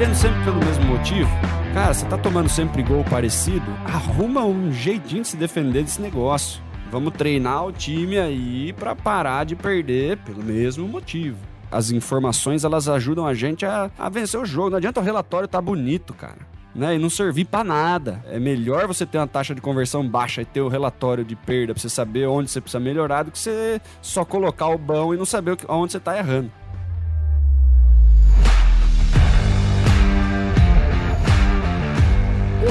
[0.00, 1.28] perdendo sempre pelo mesmo motivo?
[1.74, 3.66] Cara, você tá tomando sempre gol parecido?
[3.84, 6.62] Arruma um jeitinho de se defender desse negócio.
[6.90, 11.36] Vamos treinar o time aí para parar de perder pelo mesmo motivo.
[11.70, 14.70] As informações elas ajudam a gente a, a vencer o jogo.
[14.70, 16.48] Não adianta o relatório tá bonito, cara.
[16.74, 18.24] Né, e não servir para nada.
[18.30, 21.74] É melhor você ter uma taxa de conversão baixa e ter o relatório de perda
[21.74, 25.18] para você saber onde você precisa melhorar do que você só colocar o bom e
[25.18, 26.50] não saber onde você tá errando.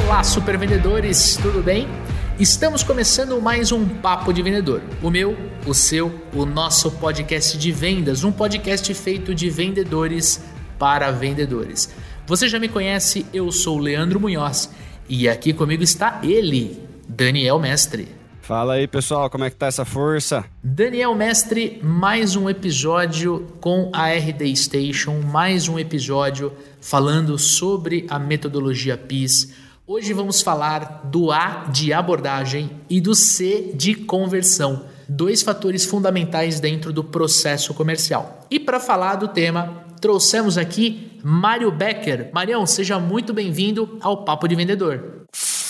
[0.05, 1.87] Olá, super vendedores, tudo bem?
[2.39, 4.81] Estamos começando mais um Papo de Vendedor.
[5.03, 5.35] O meu,
[5.67, 10.43] o seu, o nosso podcast de vendas, um podcast feito de vendedores
[10.77, 11.93] para vendedores.
[12.25, 14.69] Você já me conhece, eu sou Leandro Munhoz
[15.07, 18.07] e aqui comigo está ele, Daniel Mestre.
[18.41, 20.43] Fala aí, pessoal, como é que tá essa força?
[20.63, 28.17] Daniel Mestre, mais um episódio com a RD Station, mais um episódio falando sobre a
[28.17, 35.41] metodologia PIS Hoje vamos falar do A de abordagem e do C de conversão, dois
[35.41, 38.45] fatores fundamentais dentro do processo comercial.
[38.51, 42.29] E para falar do tema, trouxemos aqui Mário Becker.
[42.31, 45.25] Marião, seja muito bem-vindo ao Papo de Vendedor.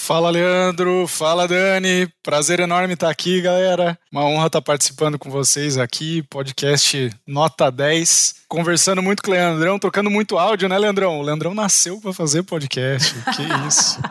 [0.10, 1.06] Fala, Leandro.
[1.08, 2.12] Fala, Dani.
[2.24, 3.96] Prazer enorme estar aqui, galera.
[4.12, 6.24] Uma honra estar participando com vocês aqui.
[6.24, 8.38] Podcast Nota 10.
[8.48, 11.20] Conversando muito com o Leandrão, trocando muito áudio, né, Leandrão?
[11.20, 13.14] O Leandrão nasceu para fazer podcast.
[13.36, 14.02] que isso.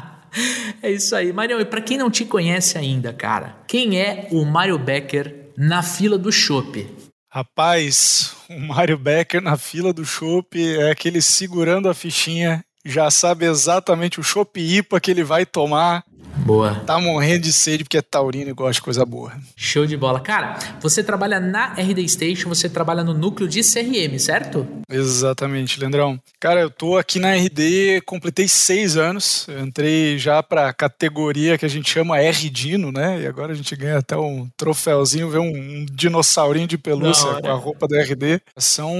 [0.82, 1.34] é isso aí.
[1.34, 5.82] Marião, e para quem não te conhece ainda, cara, quem é o Mário Becker na
[5.82, 6.88] fila do chopp?
[7.30, 13.46] Rapaz, o Mário Becker na fila do chopp é aquele segurando a fichinha já sabe
[13.46, 16.04] exatamente o chopp IPA que ele vai tomar.
[16.36, 16.76] Boa.
[16.86, 19.32] Tá morrendo de sede porque é taurino e gosta de coisa boa.
[19.56, 20.20] Show de bola.
[20.20, 24.66] Cara, você trabalha na RD Station, você trabalha no núcleo de CRM, certo?
[24.90, 26.18] Exatamente, Leandrão.
[26.40, 29.46] Cara, eu tô aqui na RD, completei seis anos.
[29.48, 33.20] Eu entrei já pra categoria que a gente chama R-Dino, né?
[33.22, 37.48] E agora a gente ganha até um troféuzinho, ver um, um dinossaurinho de pelúcia com
[37.48, 38.40] a roupa da RD.
[38.56, 38.92] São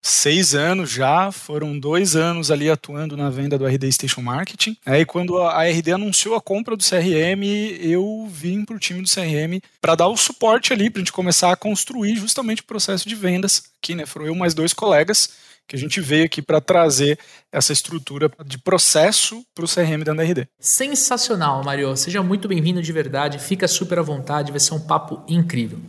[0.00, 4.76] seis anos já, foram dois anos ali atuando na venda do RD Station Marketing.
[4.86, 7.42] Aí quando a RD anunciou a compra do CRM,
[7.80, 11.12] eu vim para o time do CRM para dar o suporte ali, para a gente
[11.12, 13.64] começar a construir justamente o processo de vendas.
[13.82, 14.06] Aqui, né?
[14.06, 15.30] Foram eu mais dois colegas
[15.66, 17.18] que a gente veio aqui para trazer
[17.50, 20.46] essa estrutura de processo para o CRM da RD.
[20.60, 21.96] Sensacional, Mario.
[21.96, 23.38] Seja muito bem-vindo de verdade.
[23.38, 25.80] Fica super à vontade, vai ser um papo incrível.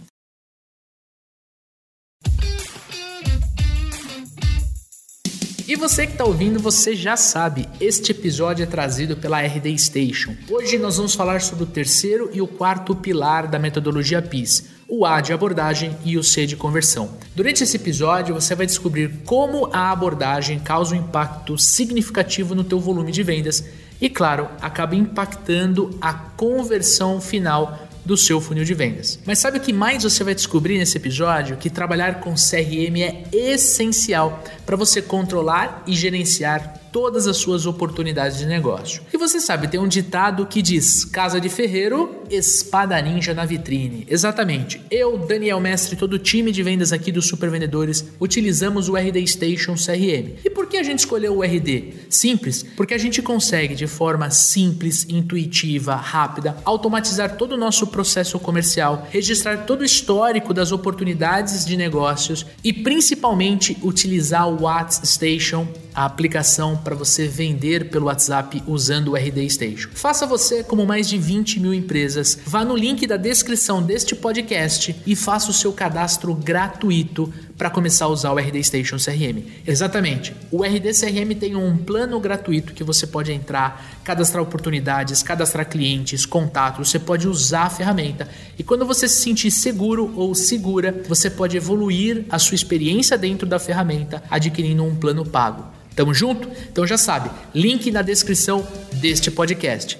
[5.68, 10.34] E você que está ouvindo, você já sabe, este episódio é trazido pela RD Station.
[10.50, 15.06] Hoje nós vamos falar sobre o terceiro e o quarto pilar da metodologia PIS, o
[15.06, 17.10] A de abordagem e o C de conversão.
[17.36, 22.80] Durante esse episódio, você vai descobrir como a abordagem causa um impacto significativo no teu
[22.80, 23.66] volume de vendas
[24.00, 29.20] e, claro, acaba impactando a conversão final do seu funil de vendas.
[29.26, 31.58] Mas sabe o que mais você vai descobrir nesse episódio?
[31.58, 38.38] Que trabalhar com CRM é essencial para você controlar e gerenciar todas as suas oportunidades
[38.38, 39.02] de negócio.
[39.14, 44.06] E você sabe, tem um ditado que diz: Casa de Ferreiro, espada ninja na vitrine.
[44.10, 44.82] Exatamente.
[44.92, 48.98] Eu, Daniel Mestre e todo o time de vendas aqui dos Super Vendedores utilizamos o
[48.98, 50.40] RD Station CRM.
[50.44, 51.94] E por que a gente escolheu o RD?
[52.10, 58.38] Simples, porque a gente consegue de forma simples, intuitiva, rápida, automatizar todo o nosso processo
[58.40, 65.68] comercial, registrar todo o histórico das oportunidades de negócios e principalmente utilizar o WhatsApp Station,
[65.98, 69.90] a aplicação para você vender pelo WhatsApp usando o RD Station.
[69.96, 72.38] Faça você como mais de 20 mil empresas.
[72.46, 78.06] Vá no link da descrição deste podcast e faça o seu cadastro gratuito para começar
[78.06, 79.44] a usar o RD Station CRM.
[79.66, 80.36] Exatamente.
[80.52, 86.28] O RD CRM tem um plano gratuito que você pode entrar, cadastrar oportunidades, cadastrar clientes,
[86.28, 88.30] contatos, você pode usar a ferramenta.
[88.60, 93.48] E quando você se sentir seguro ou segura, você pode evoluir a sua experiência dentro
[93.48, 95.76] da ferramenta adquirindo um plano pago.
[95.98, 96.48] Tamo junto?
[96.72, 100.00] Então já sabe, link na descrição deste podcast.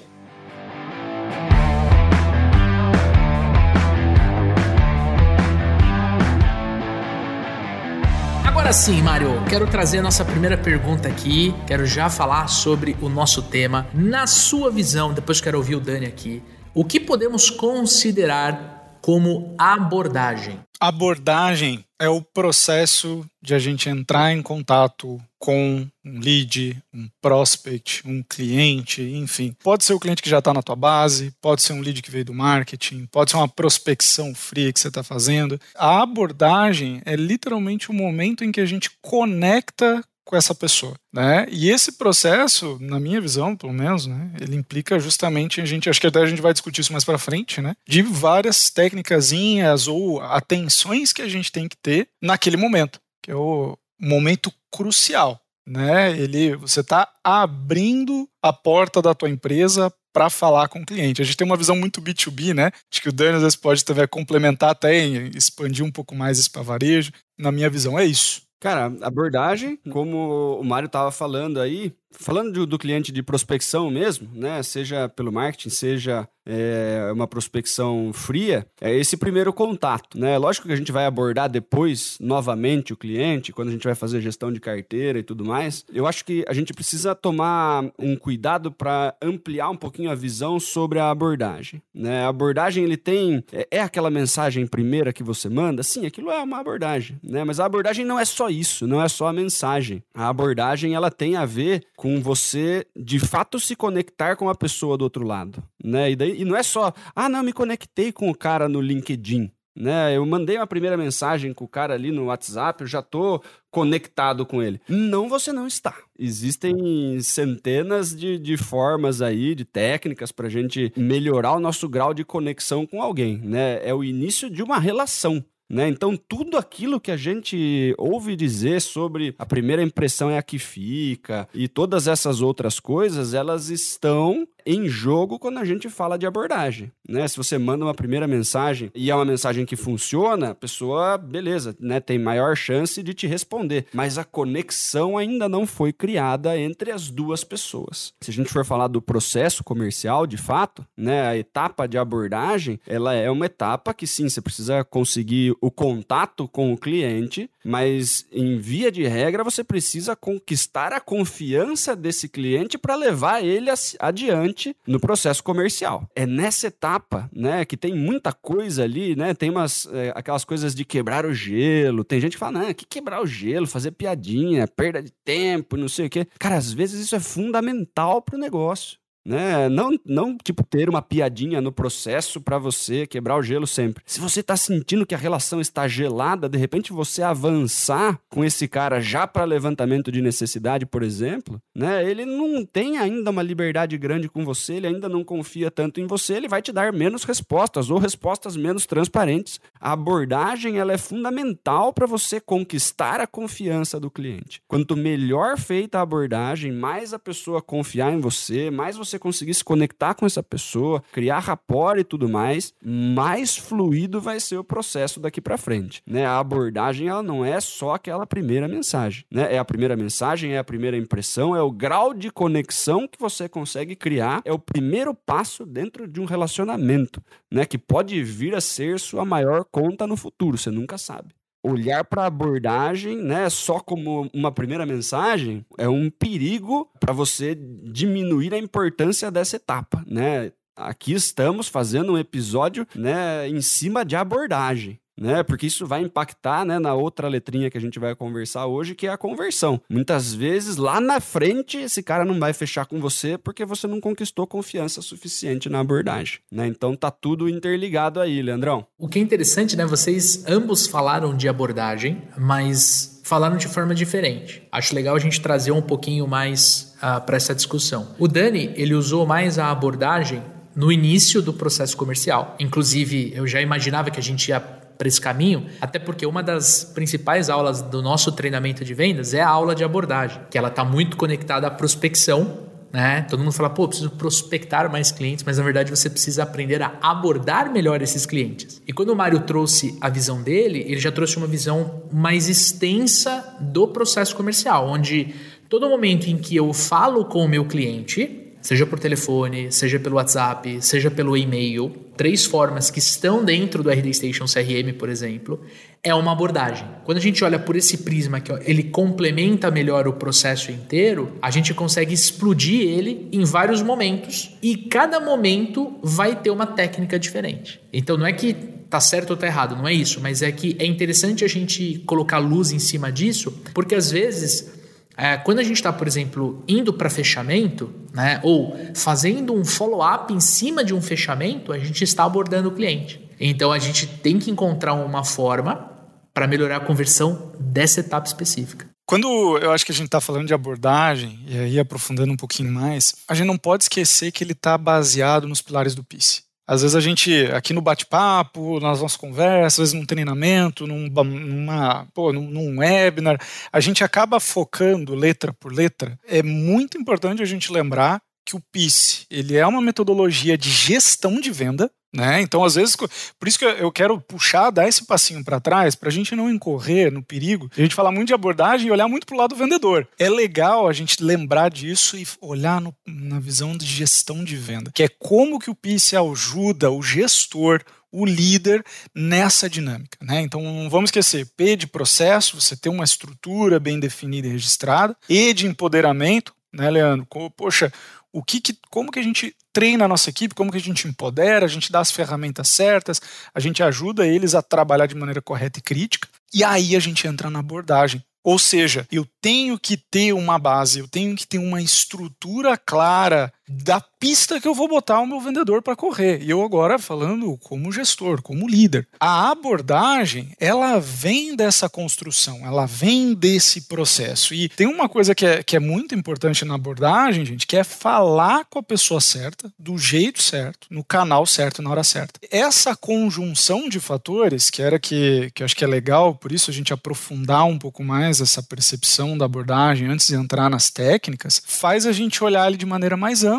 [8.46, 11.52] Agora sim, Mário, quero trazer a nossa primeira pergunta aqui.
[11.66, 13.88] Quero já falar sobre o nosso tema.
[13.92, 16.40] Na sua visão, depois quero ouvir o Dani aqui,
[16.72, 20.60] o que podemos considerar como abordagem?
[20.80, 28.06] Abordagem é o processo de a gente entrar em contato com um lead, um prospect,
[28.06, 29.54] um cliente, enfim.
[29.62, 32.10] Pode ser o cliente que já está na tua base, pode ser um lead que
[32.10, 35.60] veio do marketing, pode ser uma prospecção fria que você está fazendo.
[35.74, 41.46] A abordagem é literalmente o momento em que a gente conecta com essa pessoa, né?
[41.50, 45.98] E esse processo, na minha visão, pelo menos, né, ele implica justamente a gente, acho
[45.98, 50.20] que até a gente vai discutir isso mais para frente, né, de várias técnicasinhas ou
[50.20, 56.10] atenções que a gente tem que ter naquele momento, que é o momento crucial, né?
[56.18, 61.22] Ele, você está abrindo a porta da tua empresa para falar com o cliente.
[61.22, 62.70] A gente tem uma visão muito B2B, né?
[62.92, 66.50] Acho que o Dani às vezes pode também complementar até expandir um pouco mais esse
[66.50, 67.12] para varejo.
[67.38, 68.42] Na minha visão é isso.
[68.60, 74.28] Cara, abordagem, como o Mário estava falando aí, falando do, do, cliente de prospecção mesmo,
[74.32, 74.62] né?
[74.62, 80.38] Seja pelo marketing, seja é, uma prospecção fria, é esse primeiro contato, né?
[80.38, 84.22] Lógico que a gente vai abordar depois novamente o cliente, quando a gente vai fazer
[84.22, 85.84] gestão de carteira e tudo mais.
[85.92, 90.58] Eu acho que a gente precisa tomar um cuidado para ampliar um pouquinho a visão
[90.58, 92.24] sobre a abordagem, né?
[92.24, 96.42] A abordagem ele tem é, é aquela mensagem primeira que você manda, sim, aquilo é
[96.42, 97.44] uma abordagem, né?
[97.44, 100.02] Mas a abordagem não é só isso, não é só a mensagem.
[100.14, 104.96] A abordagem ela tem a ver com você de fato se conectar com a pessoa
[104.96, 106.12] do outro lado, né?
[106.12, 109.50] E, daí, e não é só, ah, não, me conectei com o cara no LinkedIn,
[109.74, 110.16] né?
[110.16, 114.46] Eu mandei uma primeira mensagem com o cara ali no WhatsApp, eu já tô conectado
[114.46, 114.80] com ele.
[114.88, 115.92] Não, você não está.
[116.16, 122.24] Existem centenas de, de formas aí, de técnicas para gente melhorar o nosso grau de
[122.24, 123.80] conexão com alguém, né?
[123.84, 125.44] É o início de uma relação.
[125.68, 125.88] Né?
[125.88, 130.58] Então, tudo aquilo que a gente ouve dizer sobre a primeira impressão é a que
[130.58, 136.26] fica e todas essas outras coisas, elas estão em jogo quando a gente fala de
[136.26, 137.26] abordagem, né?
[137.26, 141.74] Se você manda uma primeira mensagem e é uma mensagem que funciona, a pessoa, beleza,
[141.80, 146.90] né, tem maior chance de te responder, mas a conexão ainda não foi criada entre
[146.90, 148.12] as duas pessoas.
[148.20, 152.78] Se a gente for falar do processo comercial, de fato, né, a etapa de abordagem,
[152.86, 158.26] ela é uma etapa que sim, você precisa conseguir o contato com o cliente, mas
[158.30, 164.57] em via de regra você precisa conquistar a confiança desse cliente para levar ele adiante
[164.86, 166.08] no processo comercial.
[166.14, 169.34] É nessa etapa, né, que tem muita coisa ali, né?
[169.34, 172.04] Tem umas é, aquelas coisas de quebrar o gelo.
[172.04, 175.88] Tem gente que fala, não, que quebrar o gelo, fazer piadinha, perda de tempo, não
[175.88, 176.26] sei o quê.
[176.38, 179.68] Cara, às vezes isso é fundamental para o negócio né?
[179.68, 184.02] Não, não tipo ter uma piadinha no processo para você quebrar o gelo sempre.
[184.06, 188.66] Se você tá sentindo que a relação está gelada, de repente você avançar com esse
[188.66, 192.08] cara já para levantamento de necessidade, por exemplo, né?
[192.08, 196.06] Ele não tem ainda uma liberdade grande com você, ele ainda não confia tanto em
[196.06, 199.60] você, ele vai te dar menos respostas ou respostas menos transparentes.
[199.78, 204.62] A abordagem ela é fundamental para você conquistar a confiança do cliente.
[204.66, 209.64] Quanto melhor feita a abordagem, mais a pessoa confiar em você, mais você conseguir se
[209.64, 215.20] conectar com essa pessoa, criar rapport e tudo mais, mais fluido vai ser o processo
[215.20, 216.26] daqui para frente, né?
[216.26, 219.54] A abordagem ela não é só aquela primeira mensagem, né?
[219.54, 223.48] É a primeira mensagem, é a primeira impressão, é o grau de conexão que você
[223.48, 227.64] consegue criar, é o primeiro passo dentro de um relacionamento, né?
[227.64, 231.37] Que pode vir a ser sua maior conta no futuro, você nunca sabe
[231.68, 237.54] olhar para a abordagem, né, só como uma primeira mensagem, é um perigo para você
[237.54, 240.52] diminuir a importância dessa etapa, né?
[240.76, 245.42] Aqui estamos fazendo um episódio, né, em cima de abordagem né?
[245.42, 249.06] Porque isso vai impactar, né, na outra letrinha que a gente vai conversar hoje, que
[249.06, 249.80] é a conversão.
[249.88, 254.00] Muitas vezes lá na frente esse cara não vai fechar com você porque você não
[254.00, 256.66] conquistou confiança suficiente na abordagem, né?
[256.66, 258.86] Então tá tudo interligado aí, Leandrão.
[258.98, 259.84] O que é interessante, né?
[259.84, 264.62] Vocês ambos falaram de abordagem, mas falaram de forma diferente.
[264.72, 268.14] Acho legal a gente trazer um pouquinho mais uh, ah, para essa discussão.
[268.18, 270.42] O Dani, ele usou mais a abordagem
[270.74, 272.56] no início do processo comercial.
[272.58, 274.60] Inclusive, eu já imaginava que a gente ia
[274.98, 279.40] para esse caminho, até porque uma das principais aulas do nosso treinamento de vendas é
[279.40, 282.66] a aula de abordagem, que ela está muito conectada à prospecção.
[282.92, 283.22] Né?
[283.30, 286.94] Todo mundo fala, pô, preciso prospectar mais clientes, mas na verdade você precisa aprender a
[287.00, 288.82] abordar melhor esses clientes.
[288.88, 293.56] E quando o Mário trouxe a visão dele, ele já trouxe uma visão mais extensa
[293.60, 295.34] do processo comercial, onde
[295.68, 300.16] todo momento em que eu falo com o meu cliente, seja por telefone, seja pelo
[300.16, 305.60] WhatsApp, seja pelo e-mail, três formas que estão dentro do RD Station CRM, por exemplo,
[306.02, 306.86] é uma abordagem.
[307.04, 311.50] Quando a gente olha por esse prisma que ele complementa melhor o processo inteiro, a
[311.50, 317.80] gente consegue explodir ele em vários momentos e cada momento vai ter uma técnica diferente.
[317.92, 318.54] Então não é que
[318.88, 322.02] tá certo ou tá errado, não é isso, mas é que é interessante a gente
[322.06, 324.77] colocar luz em cima disso, porque às vezes
[325.18, 330.32] é, quando a gente está, por exemplo, indo para fechamento, né, ou fazendo um follow-up
[330.32, 333.28] em cima de um fechamento, a gente está abordando o cliente.
[333.40, 335.90] Então a gente tem que encontrar uma forma
[336.32, 338.86] para melhorar a conversão dessa etapa específica.
[339.04, 342.70] Quando eu acho que a gente está falando de abordagem, e aí aprofundando um pouquinho
[342.70, 346.42] mais, a gente não pode esquecer que ele está baseado nos pilares do PICE.
[346.68, 351.08] Às vezes a gente, aqui no bate-papo, nas nossas conversas, às vezes num treinamento, num,
[351.08, 353.40] numa, pô, num, num webinar,
[353.72, 356.18] a gente acaba focando letra por letra.
[356.28, 361.38] É muito importante a gente lembrar que o PICE ele é uma metodologia de gestão
[361.38, 362.40] de venda, né?
[362.40, 366.08] Então, às vezes, por isso que eu quero puxar, dar esse passinho para trás, para
[366.08, 367.70] a gente não incorrer no perigo.
[367.76, 370.08] A gente falar muito de abordagem e olhar muito para o lado do vendedor.
[370.18, 374.90] É legal a gente lembrar disso e olhar no, na visão de gestão de venda,
[374.94, 378.82] que é como que o PICE ajuda o gestor, o líder
[379.14, 380.16] nessa dinâmica.
[380.22, 380.40] Né?
[380.40, 385.14] Então não vamos esquecer, P de processo, você tem uma estrutura bem definida e registrada,
[385.28, 387.26] E de empoderamento, né, Leandro?
[387.56, 387.92] Poxa,
[388.32, 391.06] o que, que, como que a gente treina a nossa equipe, como que a gente
[391.08, 393.20] empodera, a gente dá as ferramentas certas,
[393.54, 397.26] a gente ajuda eles a trabalhar de maneira correta e crítica, e aí a gente
[397.26, 398.22] entra na abordagem.
[398.42, 403.52] Ou seja, eu tenho que ter uma base, eu tenho que ter uma estrutura clara
[403.68, 406.42] da pista que eu vou botar o meu vendedor para correr.
[406.42, 409.06] E eu agora falando como gestor, como líder.
[409.20, 414.54] A abordagem, ela vem dessa construção, ela vem desse processo.
[414.54, 417.84] E tem uma coisa que é, que é muito importante na abordagem, gente, que é
[417.84, 422.40] falar com a pessoa certa, do jeito certo, no canal certo, na hora certa.
[422.50, 426.70] Essa conjunção de fatores, que era que, que eu acho que é legal, por isso
[426.70, 431.62] a gente aprofundar um pouco mais essa percepção da abordagem antes de entrar nas técnicas,
[431.64, 433.57] faz a gente olhar ele de maneira mais ampla.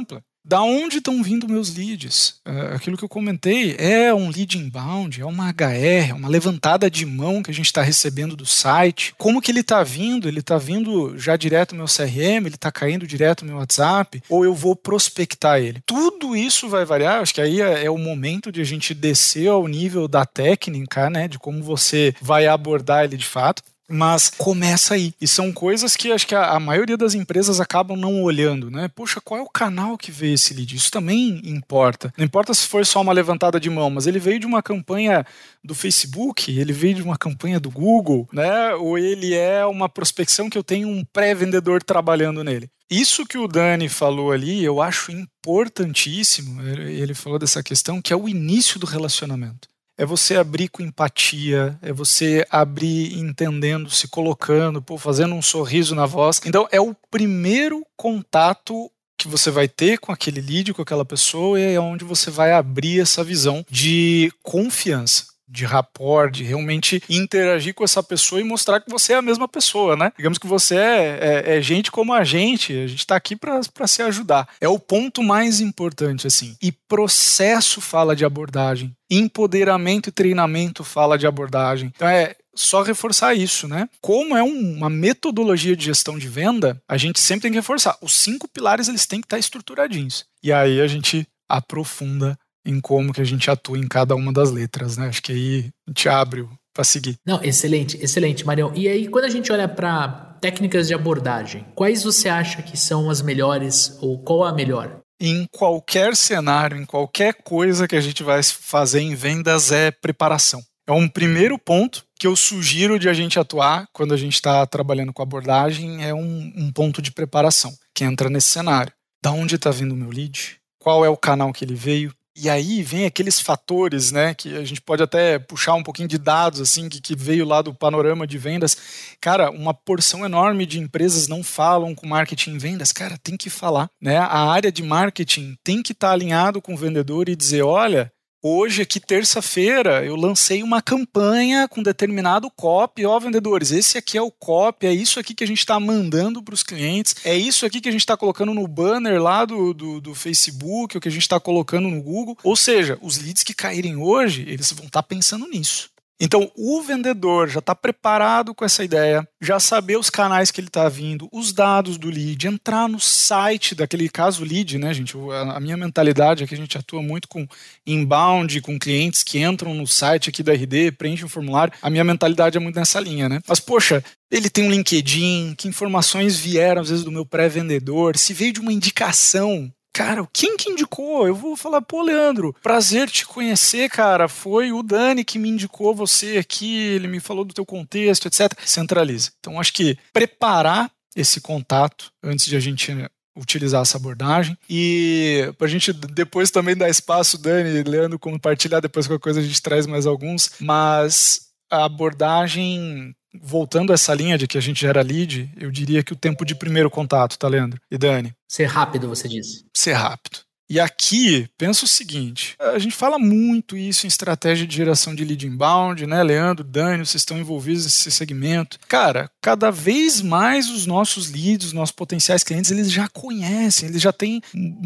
[0.50, 2.40] Da onde estão vindo meus leads?
[2.46, 6.90] É, aquilo que eu comentei é um lead inbound, é uma HR, é uma levantada
[6.90, 9.14] de mão que a gente está recebendo do site.
[9.18, 10.28] Como que ele está vindo?
[10.28, 12.48] Ele está vindo já direto no meu CRM?
[12.48, 14.24] Ele está caindo direto no meu WhatsApp?
[14.30, 15.84] Ou eu vou prospectar ele?
[15.86, 17.22] Tudo isso vai variar.
[17.22, 21.10] Acho que aí é, é o momento de a gente descer ao nível da técnica,
[21.12, 21.28] né?
[21.28, 23.62] De como você vai abordar ele de fato.
[23.90, 25.14] Mas começa aí.
[25.20, 28.88] E são coisas que acho que a, a, maioria das empresas acabam não olhando, né?
[28.88, 30.76] Poxa, qual é o canal que vê esse lead?
[30.76, 32.14] Isso também importa.
[32.16, 35.26] Não importa se foi só uma levantada de mão, mas ele veio de uma campanha
[35.64, 38.76] do Facebook, ele veio de uma campanha do Google, né?
[38.76, 42.70] Ou ele é uma prospecção que eu tenho um pré-vendedor trabalhando nele.
[42.90, 46.62] Isso que o Dani falou ali, eu acho importantíssimo.
[46.62, 49.68] Ele falou dessa questão que é o início do relacionamento
[50.00, 55.94] é você abrir com empatia, é você abrir entendendo, se colocando, pô, fazendo um sorriso
[55.94, 56.40] na voz.
[56.46, 61.60] Então, é o primeiro contato que você vai ter com aquele lead, com aquela pessoa,
[61.60, 67.74] e é onde você vai abrir essa visão de confiança de rapport, de realmente interagir
[67.74, 70.12] com essa pessoa e mostrar que você é a mesma pessoa, né?
[70.16, 73.88] Digamos que você é, é, é gente como a gente, a gente está aqui para
[73.88, 74.48] se ajudar.
[74.62, 76.56] É o ponto mais importante, assim.
[76.62, 81.92] E processo fala de abordagem, empoderamento e treinamento fala de abordagem.
[81.96, 83.88] Então é só reforçar isso, né?
[84.02, 87.98] Como é uma metodologia de gestão de venda, a gente sempre tem que reforçar.
[88.02, 90.26] Os cinco pilares eles têm que estar estruturadinhos.
[90.44, 92.38] E aí a gente aprofunda
[92.70, 95.08] em como que a gente atua em cada uma das letras, né?
[95.08, 97.18] Acho que aí a gente abre para seguir.
[97.26, 98.72] Não, excelente, excelente, Marião.
[98.76, 103.10] E aí, quando a gente olha para técnicas de abordagem, quais você acha que são
[103.10, 105.02] as melhores ou qual a melhor?
[105.20, 110.62] Em qualquer cenário, em qualquer coisa que a gente vai fazer em vendas é preparação.
[110.88, 114.66] É um primeiro ponto que eu sugiro de a gente atuar quando a gente está
[114.66, 118.94] trabalhando com abordagem é um, um ponto de preparação que entra nesse cenário.
[119.22, 120.58] Da onde está vindo o meu lead?
[120.80, 122.14] Qual é o canal que ele veio?
[122.36, 126.18] E aí vem aqueles fatores, né, que a gente pode até puxar um pouquinho de
[126.18, 128.78] dados, assim, que, que veio lá do panorama de vendas.
[129.20, 132.92] Cara, uma porção enorme de empresas não falam com marketing em vendas.
[132.92, 134.18] Cara, tem que falar, né?
[134.18, 138.12] A área de marketing tem que estar tá alinhado com o vendedor e dizer, olha,
[138.42, 143.06] Hoje, aqui, terça-feira, eu lancei uma campanha com determinado copy.
[143.06, 146.42] Ó, vendedores, esse aqui é o copy, é isso aqui que a gente está mandando
[146.42, 149.74] para os clientes, é isso aqui que a gente está colocando no banner lá do,
[149.74, 152.38] do, do Facebook, o que a gente está colocando no Google.
[152.42, 155.90] Ou seja, os leads que caírem hoje, eles vão estar tá pensando nisso.
[156.22, 160.68] Então, o vendedor já está preparado com essa ideia, já saber os canais que ele
[160.68, 165.16] está vindo, os dados do lead, entrar no site daquele caso lead, né, gente?
[165.54, 167.48] A minha mentalidade é que a gente atua muito com
[167.88, 171.74] inbound, com clientes que entram no site aqui da RD, preenchem um formulário.
[171.82, 173.40] A minha mentalidade é muito nessa linha, né?
[173.48, 178.34] Mas, poxa, ele tem um LinkedIn, que informações vieram às vezes do meu pré-vendedor, se
[178.34, 181.28] veio de uma indicação Cara, quem que indicou?
[181.28, 184.28] Eu vou falar, pô, Leandro, prazer te conhecer, cara.
[184.28, 188.54] Foi o Dani que me indicou você aqui, ele me falou do teu contexto, etc.
[188.66, 189.32] Centraliza.
[189.40, 192.92] Então, acho que preparar esse contato antes de a gente
[193.36, 194.58] utilizar essa abordagem.
[194.70, 199.44] E para a gente depois também dar espaço, Dani, Leandro, compartilhar depois qualquer coisa a
[199.44, 204.82] gente traz mais alguns, mas a abordagem voltando a essa linha de que a gente
[204.82, 207.80] gera lead, eu diria que o tempo de primeiro contato, tá, Leandro?
[207.90, 208.34] E Dani?
[208.48, 209.66] Ser rápido, você disse.
[209.76, 210.40] Ser rápido.
[210.70, 215.26] E aqui, pensa o seguinte: a gente fala muito isso em estratégia de geração de
[215.26, 216.22] lead inbound, né?
[216.22, 218.78] Leandro, Dani, vocês estão envolvidos nesse segmento.
[218.88, 224.02] Cara, cada vez mais os nossos leads, os nossos potenciais clientes, eles já conhecem, eles
[224.02, 224.42] já têm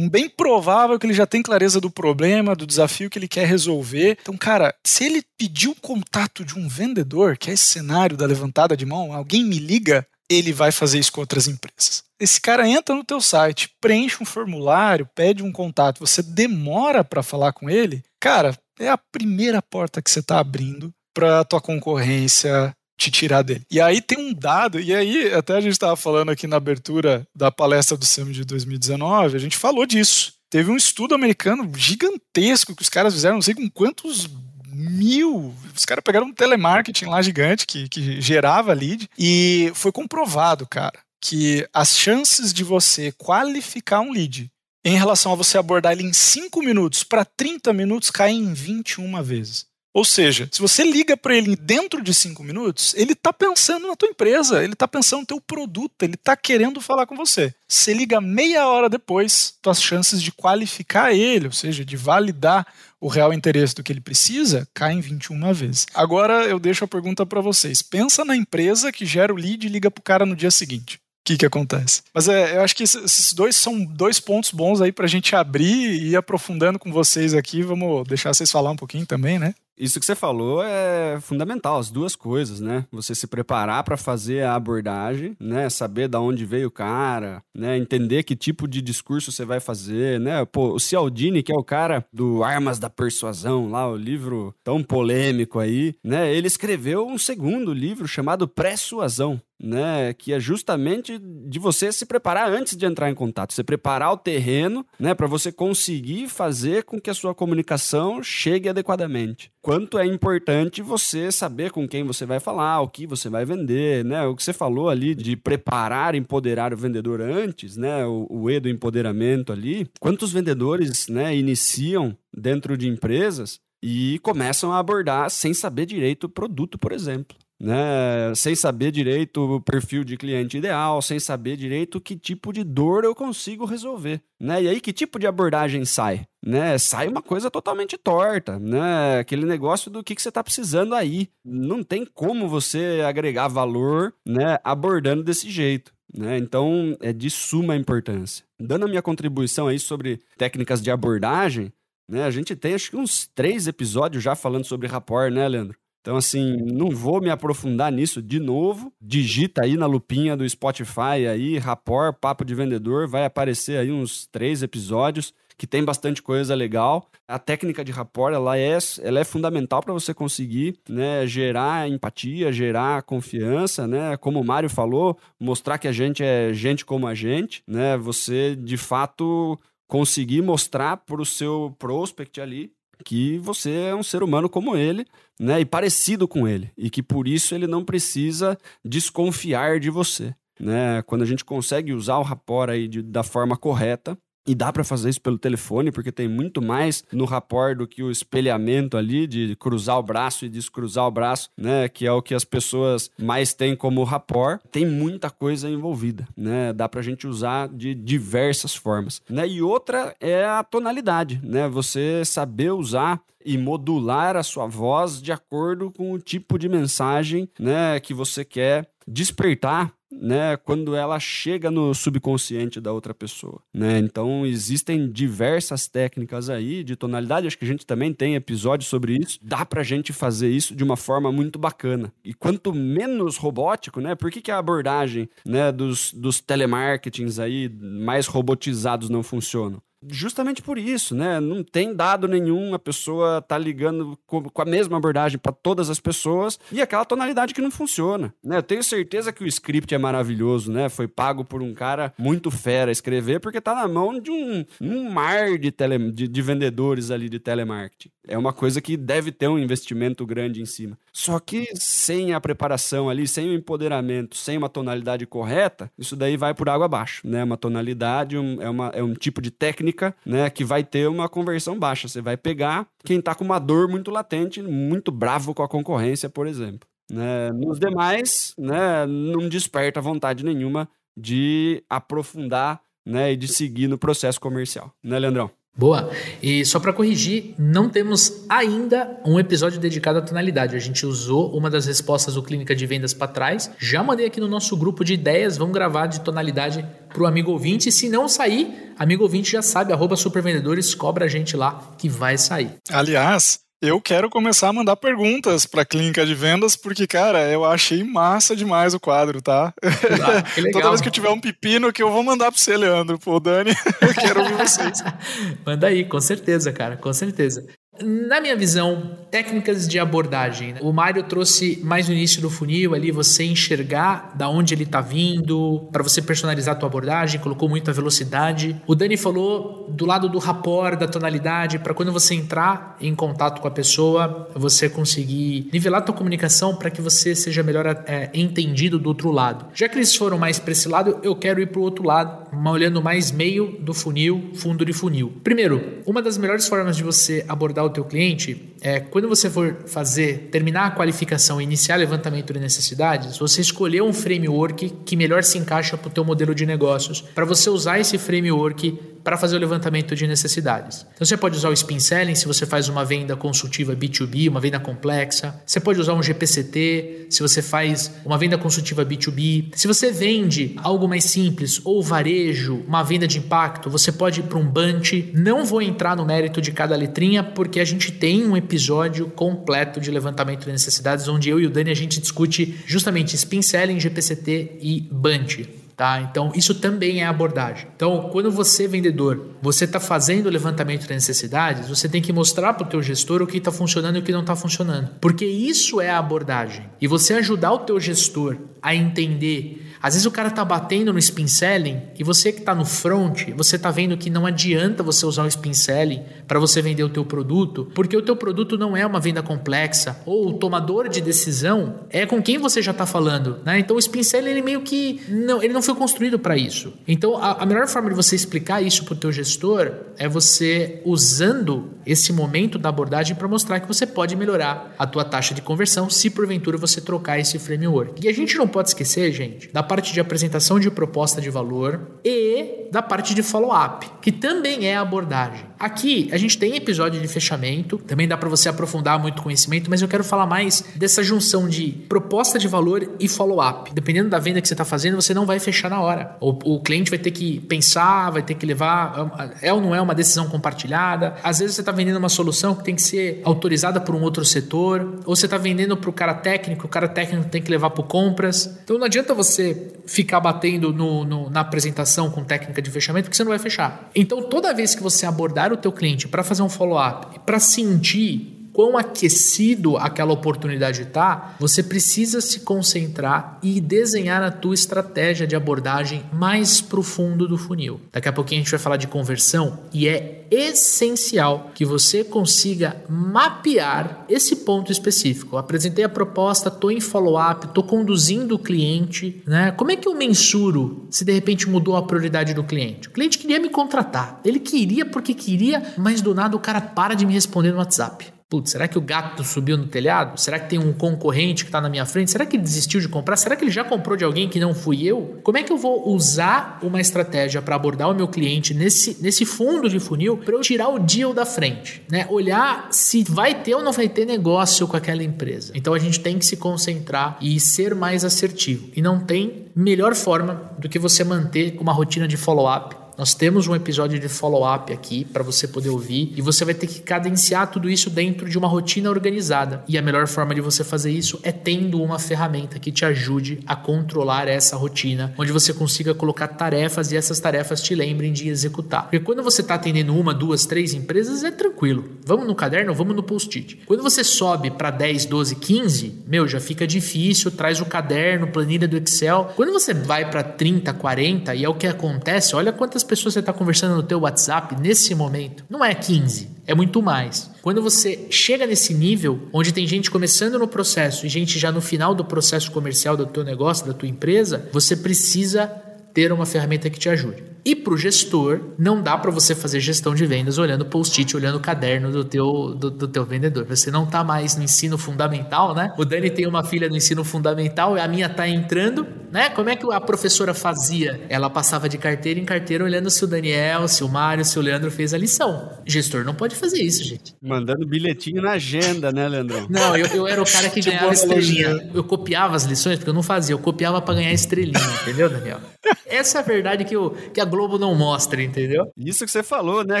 [0.08, 4.18] bem provável que ele já tem clareza do problema, do desafio que ele quer resolver.
[4.20, 8.26] Então, cara, se ele pedir o contato de um vendedor, que é esse cenário da
[8.26, 12.04] levantada de mão, alguém me liga, ele vai fazer isso com outras empresas.
[12.18, 17.22] Esse cara entra no teu site, preenche um formulário, pede um contato, você demora para
[17.22, 21.60] falar com ele, cara, é a primeira porta que você está abrindo para a tua
[21.60, 23.64] concorrência te tirar dele.
[23.70, 27.26] E aí tem um dado, e aí até a gente estava falando aqui na abertura
[27.34, 30.34] da palestra do SEM de 2019, a gente falou disso.
[30.48, 34.28] Teve um estudo americano gigantesco que os caras fizeram, não sei com quantos
[34.72, 35.54] mil.
[35.74, 40.98] Os caras pegaram um telemarketing lá gigante que, que gerava lead e foi comprovado, cara,
[41.20, 44.50] que as chances de você qualificar um lead
[44.84, 49.22] em relação a você abordar ele em 5 minutos para 30 minutos caem em 21
[49.22, 49.66] vezes.
[49.94, 53.94] Ou seja, se você liga para ele dentro de cinco minutos, ele está pensando na
[53.94, 57.54] tua empresa, ele está pensando no teu produto, ele está querendo falar com você.
[57.68, 62.66] Se liga meia hora depois, tuas chances de qualificar ele, ou seja, de validar
[63.02, 65.86] o real interesse do que ele precisa, caem 21 vezes.
[65.92, 67.82] Agora eu deixo a pergunta para vocês.
[67.82, 70.96] Pensa na empresa que gera o lead e liga para o cara no dia seguinte
[70.96, 72.02] o que, que acontece.
[72.12, 75.36] Mas é, eu acho que esses dois são dois pontos bons aí para a gente
[75.36, 77.62] abrir e ir aprofundando com vocês aqui.
[77.62, 79.54] Vamos deixar vocês falar um pouquinho também, né?
[79.82, 82.86] Isso que você falou é fundamental, as duas coisas, né?
[82.92, 85.68] Você se preparar para fazer a abordagem, né?
[85.68, 87.76] Saber da onde veio o cara, né?
[87.76, 90.44] Entender que tipo de discurso você vai fazer, né?
[90.44, 94.84] Pô, o Cialdini, que é o cara do Armas da Persuasão, lá o livro tão
[94.84, 96.32] polêmico aí, né?
[96.32, 102.50] Ele escreveu um segundo livro chamado Persuasão, né, que é justamente de você se preparar
[102.50, 107.00] antes de entrar em contato, você preparar o terreno, né, para você conseguir fazer com
[107.00, 109.52] que a sua comunicação chegue adequadamente.
[109.62, 114.04] Quanto é importante você saber com quem você vai falar, o que você vai vender,
[114.04, 114.24] né?
[114.24, 118.04] O que você falou ali de preparar, empoderar o vendedor antes, né?
[118.04, 119.86] O, o E do empoderamento ali.
[120.00, 126.28] Quantos vendedores, né, iniciam dentro de empresas e começam a abordar sem saber direito o
[126.28, 128.34] produto, por exemplo né?
[128.34, 133.04] Sem saber direito o perfil de cliente ideal, sem saber direito que tipo de dor
[133.04, 134.64] eu consigo resolver, né?
[134.64, 136.76] E aí que tipo de abordagem sai, né?
[136.76, 139.20] Sai uma coisa totalmente torta, né?
[139.20, 141.28] Aquele negócio do que, que você está precisando aí.
[141.44, 144.58] Não tem como você agregar valor, né?
[144.64, 145.94] Abordando desse jeito.
[146.14, 146.36] Né?
[146.36, 148.44] Então é de suma importância.
[148.60, 151.72] Dando a minha contribuição aí sobre técnicas de abordagem,
[152.10, 152.24] né?
[152.24, 155.78] A gente tem acho que uns três episódios já falando sobre rapport, né, Leandro?
[156.02, 158.92] Então, assim, não vou me aprofundar nisso de novo.
[159.00, 164.26] Digita aí na lupinha do Spotify aí, Rapor, Papo de Vendedor, vai aparecer aí uns
[164.26, 167.08] três episódios que tem bastante coisa legal.
[167.28, 172.50] A técnica de rapport, ela é, ela é fundamental para você conseguir né, gerar empatia,
[172.50, 174.16] gerar confiança, né?
[174.16, 177.96] Como o Mário falou, mostrar que a gente é gente como a gente, né?
[177.96, 184.22] Você, de fato, conseguir mostrar para o seu prospect ali que você é um ser
[184.22, 185.06] humano como ele,
[185.38, 190.34] né, e parecido com ele, e que por isso ele não precisa desconfiar de você,
[190.58, 191.02] né?
[191.02, 194.84] Quando a gente consegue usar o rapport aí de, da forma correta, e dá para
[194.84, 199.26] fazer isso pelo telefone, porque tem muito mais no rapport do que o espelhamento ali
[199.26, 201.88] de cruzar o braço e descruzar o braço, né?
[201.88, 204.60] Que é o que as pessoas mais têm como rapport.
[204.70, 206.72] Tem muita coisa envolvida, né?
[206.72, 209.46] Dá pra gente usar de diversas formas, né?
[209.46, 211.68] E outra é a tonalidade, né?
[211.68, 217.48] Você saber usar e modular a sua voz de acordo com o tipo de mensagem,
[217.58, 223.98] né, que você quer despertar né, quando ela chega no subconsciente da outra pessoa, né?
[223.98, 229.16] Então existem diversas técnicas aí de tonalidade, acho que a gente também tem episódios sobre
[229.16, 229.38] isso.
[229.42, 232.12] Dá pra gente fazer isso de uma forma muito bacana.
[232.24, 234.14] E quanto menos robótico, né?
[234.14, 239.82] Por que, que a abordagem, né, dos, dos telemarketings aí mais robotizados não funcionam?
[240.08, 241.40] Justamente por isso, né?
[241.40, 245.90] Não tem dado nenhum, a pessoa tá ligando com, com a mesma abordagem para todas
[245.90, 248.58] as pessoas e aquela tonalidade que não funciona, né?
[248.58, 250.88] Eu tenho certeza que o script é maravilhoso, né?
[250.88, 255.10] Foi pago por um cara muito fera escrever porque tá na mão de um, um
[255.10, 258.10] mar de, tele, de, de vendedores ali de telemarketing.
[258.26, 260.98] É uma coisa que deve ter um investimento grande em cima.
[261.12, 266.36] Só que sem a preparação ali, sem o empoderamento, sem uma tonalidade correta, isso daí
[266.36, 267.44] vai por água abaixo, né?
[267.44, 270.48] Uma tonalidade um, é, uma, é um tipo de técnica, né?
[270.48, 272.08] Que vai ter uma conversão baixa.
[272.08, 276.30] Você vai pegar quem tá com uma dor muito latente, muito bravo com a concorrência,
[276.30, 276.88] por exemplo.
[277.10, 277.50] Né?
[277.52, 284.40] Nos demais, né, não desperta vontade nenhuma de aprofundar né, e de seguir no processo
[284.40, 284.90] comercial.
[285.02, 285.50] Né, Leandrão?
[285.74, 286.10] Boa.
[286.42, 290.76] E só para corrigir, não temos ainda um episódio dedicado à tonalidade.
[290.76, 293.70] A gente usou uma das respostas do Clínica de Vendas para trás.
[293.78, 295.56] Já mandei aqui no nosso grupo de ideias.
[295.56, 297.88] Vamos gravar de tonalidade para o amigo ouvinte.
[297.88, 302.08] E se não sair, amigo ouvinte já sabe, arroba supervendedores, cobra a gente lá que
[302.08, 302.76] vai sair.
[302.90, 307.64] Aliás, eu quero começar a mandar perguntas para a clínica de vendas, porque, cara, eu
[307.64, 309.74] achei massa demais o quadro, tá?
[309.82, 313.18] Ah, Toda vez que eu tiver um pepino que eu vou mandar para você, Leandro,
[313.18, 315.02] pô, Dani, eu quero ouvir vocês.
[315.66, 317.66] Manda aí, com certeza, cara, com certeza.
[318.00, 320.74] Na minha visão, técnicas de abordagem.
[320.74, 320.80] Né?
[320.82, 325.00] O Mário trouxe mais no início do funil ali você enxergar da onde ele está
[325.00, 328.76] vindo, para você personalizar a tua abordagem, colocou muita velocidade.
[328.86, 333.62] O Dani falou do lado do rapport, da tonalidade, para quando você entrar em contato
[333.62, 338.28] com a pessoa, você conseguir nivelar a tua comunicação para que você seja melhor é,
[338.34, 339.64] entendido do outro lado.
[339.72, 342.48] Já que eles foram mais para esse lado, eu quero ir para o outro lado,
[342.70, 345.32] olhando mais meio do funil, fundo de funil.
[345.42, 349.76] Primeiro, uma das melhores formas de você abordar o teu cliente é quando você for
[349.86, 355.42] fazer, terminar a qualificação e iniciar levantamento de necessidades, você escolher um framework que melhor
[355.42, 359.56] se encaixa para o teu modelo de negócios, para você usar esse framework para fazer
[359.56, 361.06] o levantamento de necessidades.
[361.14, 364.60] Então você pode usar o Spin Selling se você faz uma venda consultiva B2B, uma
[364.60, 365.60] venda complexa.
[365.64, 369.70] Você pode usar um GPCT se você faz uma venda consultiva B2B.
[369.74, 374.44] Se você vende algo mais simples ou varejo, uma venda de impacto, você pode ir
[374.44, 375.30] para um Bunch.
[375.34, 380.00] Não vou entrar no mérito de cada letrinha porque a gente tem um episódio completo
[380.00, 384.00] de levantamento de necessidades onde eu e o Dani a gente discute justamente Spin Selling,
[384.00, 385.81] GPCT e Bunch.
[386.02, 386.20] Tá?
[386.20, 387.86] Então, isso também é abordagem.
[387.94, 392.74] Então, quando você, vendedor, você está fazendo o levantamento de necessidades, você tem que mostrar
[392.74, 395.10] para o teu gestor o que está funcionando e o que não está funcionando.
[395.20, 396.86] Porque isso é a abordagem.
[397.00, 401.18] E você ajudar o teu gestor a entender às vezes o cara tá batendo no
[401.20, 405.24] spin selling e você que tá no front, você tá vendo que não adianta você
[405.24, 408.96] usar o spin selling para você vender o teu produto, porque o teu produto não
[408.96, 413.06] é uma venda complexa ou o tomador de decisão é com quem você já tá
[413.06, 413.78] falando, né?
[413.78, 416.92] Então o spin selling ele meio que não, ele não foi construído para isso.
[417.06, 421.90] Então a, a melhor forma de você explicar isso pro teu gestor é você usando
[422.04, 426.10] esse momento da abordagem para mostrar que você pode melhorar a tua taxa de conversão
[426.10, 428.24] se porventura você trocar esse framework.
[428.24, 432.18] E a gente não pode esquecer, gente, da parte de apresentação de proposta de valor
[432.24, 435.64] e da parte de follow-up, que também é abordagem.
[435.78, 440.02] Aqui a gente tem episódio de fechamento, também dá para você aprofundar muito conhecimento, mas
[440.02, 443.92] eu quero falar mais dessa junção de proposta de valor e follow-up.
[443.92, 446.36] Dependendo da venda que você está fazendo, você não vai fechar na hora.
[446.40, 449.56] O, o cliente vai ter que pensar, vai ter que levar.
[449.60, 451.36] É ou não é uma decisão compartilhada?
[451.42, 454.44] Às vezes você está vendendo uma solução que tem que ser autorizada por um outro
[454.44, 457.90] setor, ou você está vendendo para o cara técnico, o cara técnico tem que levar
[457.90, 458.78] para compras.
[458.82, 463.36] Então não adianta você ficar batendo no, no, na apresentação com técnica de fechamento, porque
[463.36, 464.10] você não vai fechar.
[464.14, 468.51] Então, toda vez que você abordar o teu cliente para fazer um follow-up, para sentir
[468.72, 475.54] quão aquecido aquela oportunidade está, você precisa se concentrar e desenhar a tua estratégia de
[475.54, 478.00] abordagem mais profundo do funil.
[478.12, 483.02] Daqui a pouquinho a gente vai falar de conversão e é essencial que você consiga
[483.08, 485.56] mapear esse ponto específico.
[485.56, 489.70] Apresentei a proposta, estou em follow-up, estou conduzindo o cliente, né?
[489.72, 493.08] Como é que eu mensuro se de repente mudou a prioridade do cliente?
[493.08, 497.14] O cliente queria me contratar, ele queria porque queria, mas do nada o cara para
[497.14, 498.32] de me responder no WhatsApp.
[498.52, 500.38] Putz, será que o gato subiu no telhado?
[500.38, 502.30] Será que tem um concorrente que está na minha frente?
[502.30, 503.38] Será que ele desistiu de comprar?
[503.38, 505.40] Será que ele já comprou de alguém que não fui eu?
[505.42, 509.46] Como é que eu vou usar uma estratégia para abordar o meu cliente nesse, nesse
[509.46, 512.02] fundo de funil para eu tirar o deal da frente?
[512.10, 512.26] Né?
[512.28, 515.72] Olhar se vai ter ou não vai ter negócio com aquela empresa.
[515.74, 518.90] Então a gente tem que se concentrar e ser mais assertivo.
[518.94, 523.68] E não tem melhor forma do que você manter uma rotina de follow-up nós temos
[523.68, 527.70] um episódio de follow-up aqui para você poder ouvir e você vai ter que cadenciar
[527.70, 529.84] tudo isso dentro de uma rotina organizada.
[529.86, 533.60] E a melhor forma de você fazer isso é tendo uma ferramenta que te ajude
[533.66, 538.48] a controlar essa rotina, onde você consiga colocar tarefas e essas tarefas te lembrem de
[538.48, 539.02] executar.
[539.02, 542.04] Porque quando você está atendendo uma, duas, três empresas, é tranquilo.
[542.24, 543.80] Vamos no caderno, vamos no post-it.
[543.86, 548.88] Quando você sobe para 10, 12, 15, meu, já fica difícil, traz o caderno, planilha
[548.88, 549.52] do Excel.
[549.56, 553.34] Quando você vai para 30, 40, e é o que acontece, olha quantas quantas pessoas
[553.34, 555.64] você está conversando no teu WhatsApp nesse momento?
[555.68, 557.50] Não é 15, é muito mais.
[557.60, 561.80] Quando você chega nesse nível, onde tem gente começando no processo e gente já no
[561.80, 565.66] final do processo comercial do teu negócio, da tua empresa, você precisa
[566.14, 567.42] ter uma ferramenta que te ajude.
[567.64, 571.56] E para o gestor, não dá para você fazer gestão de vendas olhando post-it, olhando
[571.56, 573.64] o caderno do teu, do, do teu vendedor.
[573.66, 575.92] Você não está mais no ensino fundamental, né?
[575.96, 579.48] O Dani tem uma filha no ensino fundamental, a minha está entrando, né?
[579.50, 581.20] Como é que a professora fazia?
[581.28, 584.62] Ela passava de carteira em carteira olhando se o Daniel, se o Mário, se o
[584.62, 585.70] Leandro fez a lição.
[585.86, 587.34] Gestor não pode fazer isso, gente.
[587.40, 589.68] Mandando bilhetinho na agenda, né, Leandrão?
[589.70, 591.90] Não, eu, eu era o cara que ganhava estrelinha.
[591.94, 595.60] Eu copiava as lições, porque eu não fazia, eu copiava para ganhar estrelinha, entendeu, Daniel?
[596.06, 598.90] Essa é a verdade que, eu, que a Globo não mostra, entendeu?
[598.96, 600.00] Isso que você falou, né,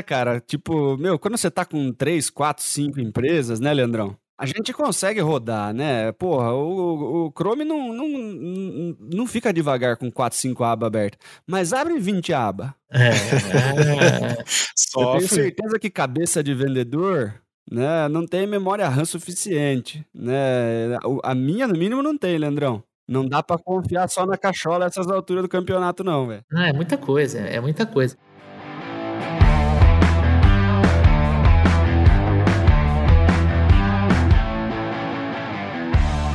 [0.00, 0.40] cara?
[0.40, 4.16] Tipo, meu, quando você tá com três, quatro, cinco empresas, né, Leandrão?
[4.38, 6.10] A gente consegue rodar, né?
[6.12, 11.20] Porra, o, o Chrome não, não, não fica devagar com 4, 5 abas abertas.
[11.46, 12.70] Mas abre 20 abas.
[12.90, 13.10] É.
[14.96, 17.34] Eu tenho certeza que cabeça de vendedor
[17.70, 20.04] né, não tem memória RAM suficiente.
[20.14, 20.96] Né?
[21.22, 22.82] A minha, no mínimo, não tem, Leandrão.
[23.08, 26.44] Não dá para confiar só na cachola essas alturas do campeonato, não, velho.
[26.52, 28.16] Ah, é muita coisa, é muita coisa.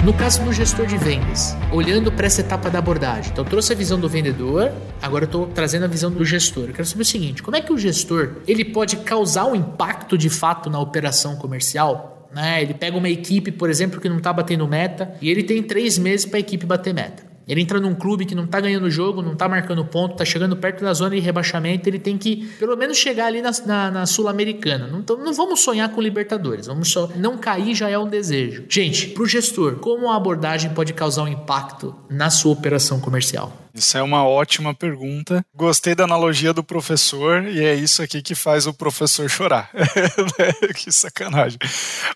[0.07, 3.73] No caso do gestor de vendas, olhando para essa etapa da abordagem, então eu trouxe
[3.73, 6.69] a visão do vendedor, agora eu estou trazendo a visão do gestor.
[6.69, 10.17] Eu quero saber o seguinte: como é que o gestor ele pode causar um impacto
[10.17, 12.16] de fato na operação comercial?
[12.33, 12.61] Né?
[12.61, 15.97] Ele pega uma equipe, por exemplo, que não está batendo meta e ele tem três
[15.97, 17.26] meses para a equipe bater meta.
[17.47, 20.55] Ele entra num clube que não tá ganhando jogo, não tá marcando ponto, tá chegando
[20.57, 24.05] perto da zona de rebaixamento, ele tem que pelo menos chegar ali na, na, na
[24.05, 24.87] Sul-Americana.
[24.87, 27.09] Não, não vamos sonhar com Libertadores, vamos só.
[27.15, 28.65] Não cair já é um desejo.
[28.67, 33.67] Gente, pro gestor, como a abordagem pode causar um impacto na sua operação comercial?
[33.77, 35.45] Isso é uma ótima pergunta.
[35.55, 39.69] Gostei da analogia do professor e é isso aqui que faz o professor chorar.
[40.75, 41.59] que sacanagem.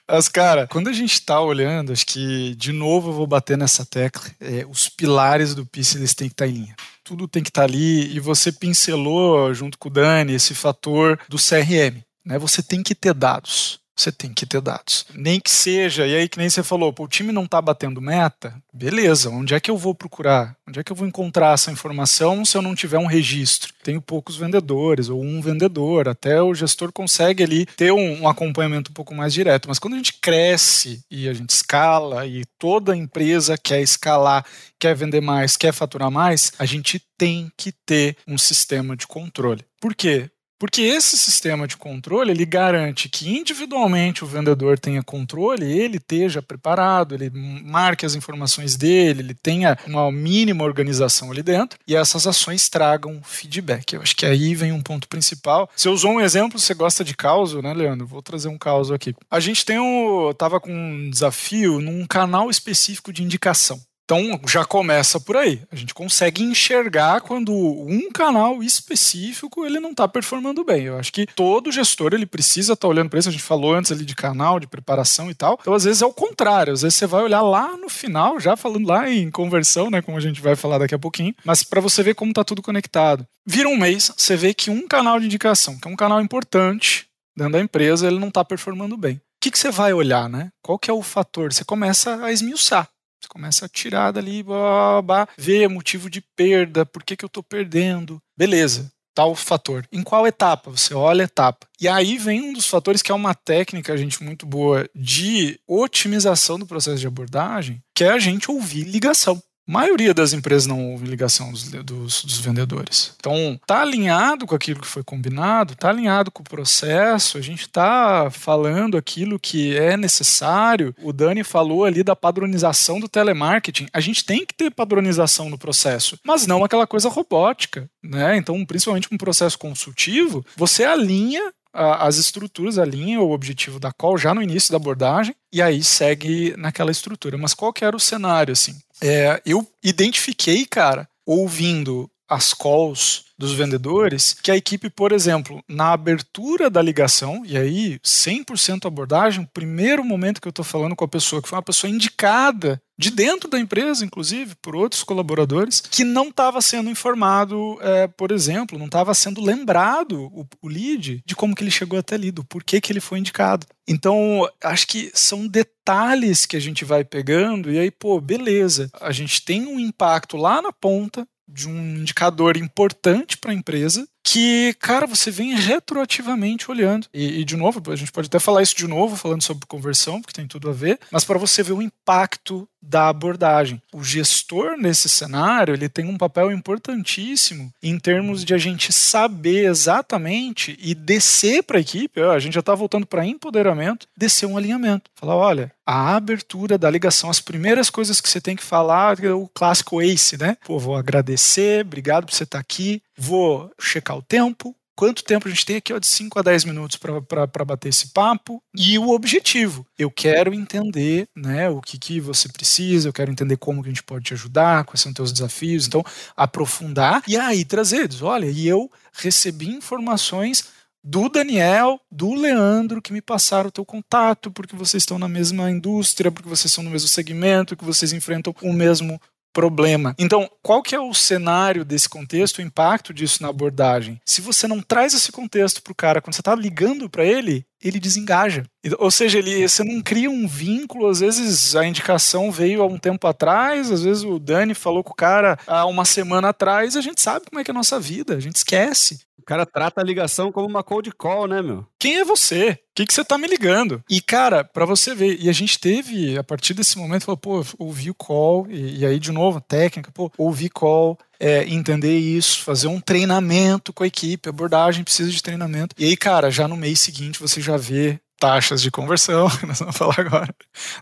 [0.10, 3.86] Mas, cara, quando a gente está olhando, acho que de novo eu vou bater nessa
[3.86, 5.21] tecla, é, os pilares
[5.56, 6.76] do PIS eles têm que estar tá em linha
[7.12, 11.20] tudo tem que estar tá ali e você pincelou junto com o Dani esse fator
[11.28, 12.02] do CRM.
[12.26, 12.40] Né?
[12.40, 15.06] Você tem que ter dados você tem que ter dados.
[15.14, 18.54] Nem que seja, e aí que nem você falou, o time não está batendo meta,
[18.74, 20.56] beleza, onde é que eu vou procurar?
[20.68, 23.74] Onde é que eu vou encontrar essa informação se eu não tiver um registro?
[23.84, 28.92] Tenho poucos vendedores, ou um vendedor, até o gestor consegue ali ter um, um acompanhamento
[28.92, 29.68] um pouco mais direto.
[29.68, 34.46] Mas quando a gente cresce e a gente escala, e toda empresa quer escalar,
[34.80, 39.64] quer vender mais, quer faturar mais, a gente tem que ter um sistema de controle.
[39.80, 40.31] Por quê?
[40.62, 46.40] Porque esse sistema de controle ele garante que individualmente o vendedor tenha controle, ele esteja
[46.40, 52.28] preparado, ele marque as informações dele, ele tenha uma mínima organização ali dentro e essas
[52.28, 53.94] ações tragam feedback.
[53.94, 55.68] Eu acho que aí vem um ponto principal.
[55.76, 58.06] Você usou um exemplo, você gosta de caos, né, Leandro?
[58.06, 59.16] Vou trazer um caos aqui.
[59.32, 63.82] A gente tem um, tava com um desafio num canal específico de indicação.
[64.12, 65.62] Então já começa por aí.
[65.72, 70.84] A gente consegue enxergar quando um canal específico ele não está performando bem.
[70.84, 73.30] Eu acho que todo gestor ele precisa estar tá olhando para isso.
[73.30, 75.58] A gente falou antes ali de canal, de preparação e tal.
[75.62, 76.74] Então às vezes é o contrário.
[76.74, 80.18] Às vezes você vai olhar lá no final, já falando lá em conversão, né, como
[80.18, 83.26] a gente vai falar daqui a pouquinho, mas para você ver como está tudo conectado.
[83.46, 87.08] Vira um mês, você vê que um canal de indicação, que é um canal importante
[87.34, 89.16] dentro da empresa, ele não está performando bem.
[89.16, 90.50] O que, que você vai olhar, né?
[90.62, 91.54] Qual que é o fator?
[91.54, 92.90] Você começa a esmiuçar.
[93.22, 97.24] Você começa a tirar dali, blá, blá, blá, ver motivo de perda, por que, que
[97.24, 98.20] eu estou perdendo.
[98.36, 99.86] Beleza, tal fator.
[99.92, 100.72] Em qual etapa?
[100.72, 101.68] Você olha a etapa.
[101.80, 106.58] E aí vem um dos fatores que é uma técnica, gente, muito boa de otimização
[106.58, 111.08] do processo de abordagem, que é a gente ouvir ligação maioria das empresas não ouve
[111.08, 113.14] ligação dos, dos, dos, vendedores.
[113.18, 117.70] Então, tá alinhado com aquilo que foi combinado, tá alinhado com o processo, a gente
[117.70, 120.94] tá falando aquilo que é necessário.
[121.02, 123.88] O Dani falou ali da padronização do telemarketing.
[123.94, 128.36] A gente tem que ter padronização no processo, mas não aquela coisa robótica, né?
[128.36, 134.34] Então, principalmente um processo consultivo, você alinha as estruturas, alinha o objetivo da call já
[134.34, 137.38] no início da abordagem e aí segue naquela estrutura.
[137.38, 138.78] Mas qual que era o cenário, assim?
[139.04, 145.92] É, eu identifiquei, cara, ouvindo as calls dos vendedores, que a equipe, por exemplo, na
[145.92, 151.10] abertura da ligação, e aí 100% abordagem, primeiro momento que eu estou falando com a
[151.10, 156.04] pessoa, que foi uma pessoa indicada de dentro da empresa, inclusive, por outros colaboradores, que
[156.04, 161.36] não estava sendo informado, é, por exemplo, não estava sendo lembrado o, o, lead de
[161.36, 163.66] como que ele chegou até ali, do porquê que ele foi indicado.
[163.88, 169.12] Então, acho que são detalhes que a gente vai pegando e aí, pô, beleza, a
[169.12, 174.76] gente tem um impacto lá na ponta, de um indicador importante para a empresa, que,
[174.80, 177.08] cara, você vem retroativamente olhando.
[177.14, 180.22] E, e, de novo, a gente pode até falar isso de novo, falando sobre conversão,
[180.22, 183.82] porque tem tudo a ver, mas para você ver o impacto da abordagem.
[183.94, 189.66] O gestor nesse cenário, ele tem um papel importantíssimo em termos de a gente saber
[189.66, 194.58] exatamente e descer para a equipe, a gente já está voltando para empoderamento, descer um
[194.58, 195.12] alinhamento.
[195.16, 199.48] Falar, olha, a abertura da ligação, as primeiras coisas que você tem que falar, o
[199.48, 200.58] clássico ACE, né?
[200.66, 205.52] Pô, vou agradecer, obrigado por você estar aqui, vou checar o tempo, quanto tempo a
[205.52, 208.62] gente tem aqui, ó, de 5 a 10 minutos para bater esse papo.
[208.76, 213.58] E o objetivo, eu quero entender né, o que, que você precisa, eu quero entender
[213.58, 215.88] como que a gente pode te ajudar, quais são teus desafios.
[215.88, 216.04] Então,
[216.36, 220.66] aprofundar e aí trazer, olha, e eu recebi informações
[221.04, 225.70] do Daniel, do Leandro, que me passaram o teu contato, porque vocês estão na mesma
[225.72, 229.20] indústria, porque vocês são no mesmo segmento, que vocês enfrentam o mesmo
[229.54, 230.16] problema.
[230.18, 234.20] Então, qual que é o cenário desse contexto, o impacto disso na abordagem?
[234.26, 237.66] Se você não traz esse contexto para o cara, quando você está ligando para ele,
[237.84, 238.64] ele desengaja.
[239.00, 242.98] Ou seja, ele, você não cria um vínculo, às vezes a indicação veio há um
[242.98, 247.02] tempo atrás, às vezes o Dani falou com o cara há uma semana atrás, a
[247.02, 249.20] gente sabe como é que é a nossa vida, a gente esquece.
[249.42, 251.86] O cara trata a ligação como uma cold call, né, meu?
[252.00, 252.70] Quem é você?
[252.70, 254.04] O que, que você tá me ligando?
[254.08, 257.66] E, cara, para você ver, e a gente teve, a partir desse momento, falou, pô,
[257.80, 262.62] ouvi o call, e, e aí, de novo, técnica, pô, ouvi call, é, entender isso,
[262.62, 265.96] fazer um treinamento com a equipe, abordagem precisa de treinamento.
[265.98, 269.98] E aí, cara, já no mês seguinte você já vê taxas de conversão, nós vamos
[269.98, 270.56] falar agora,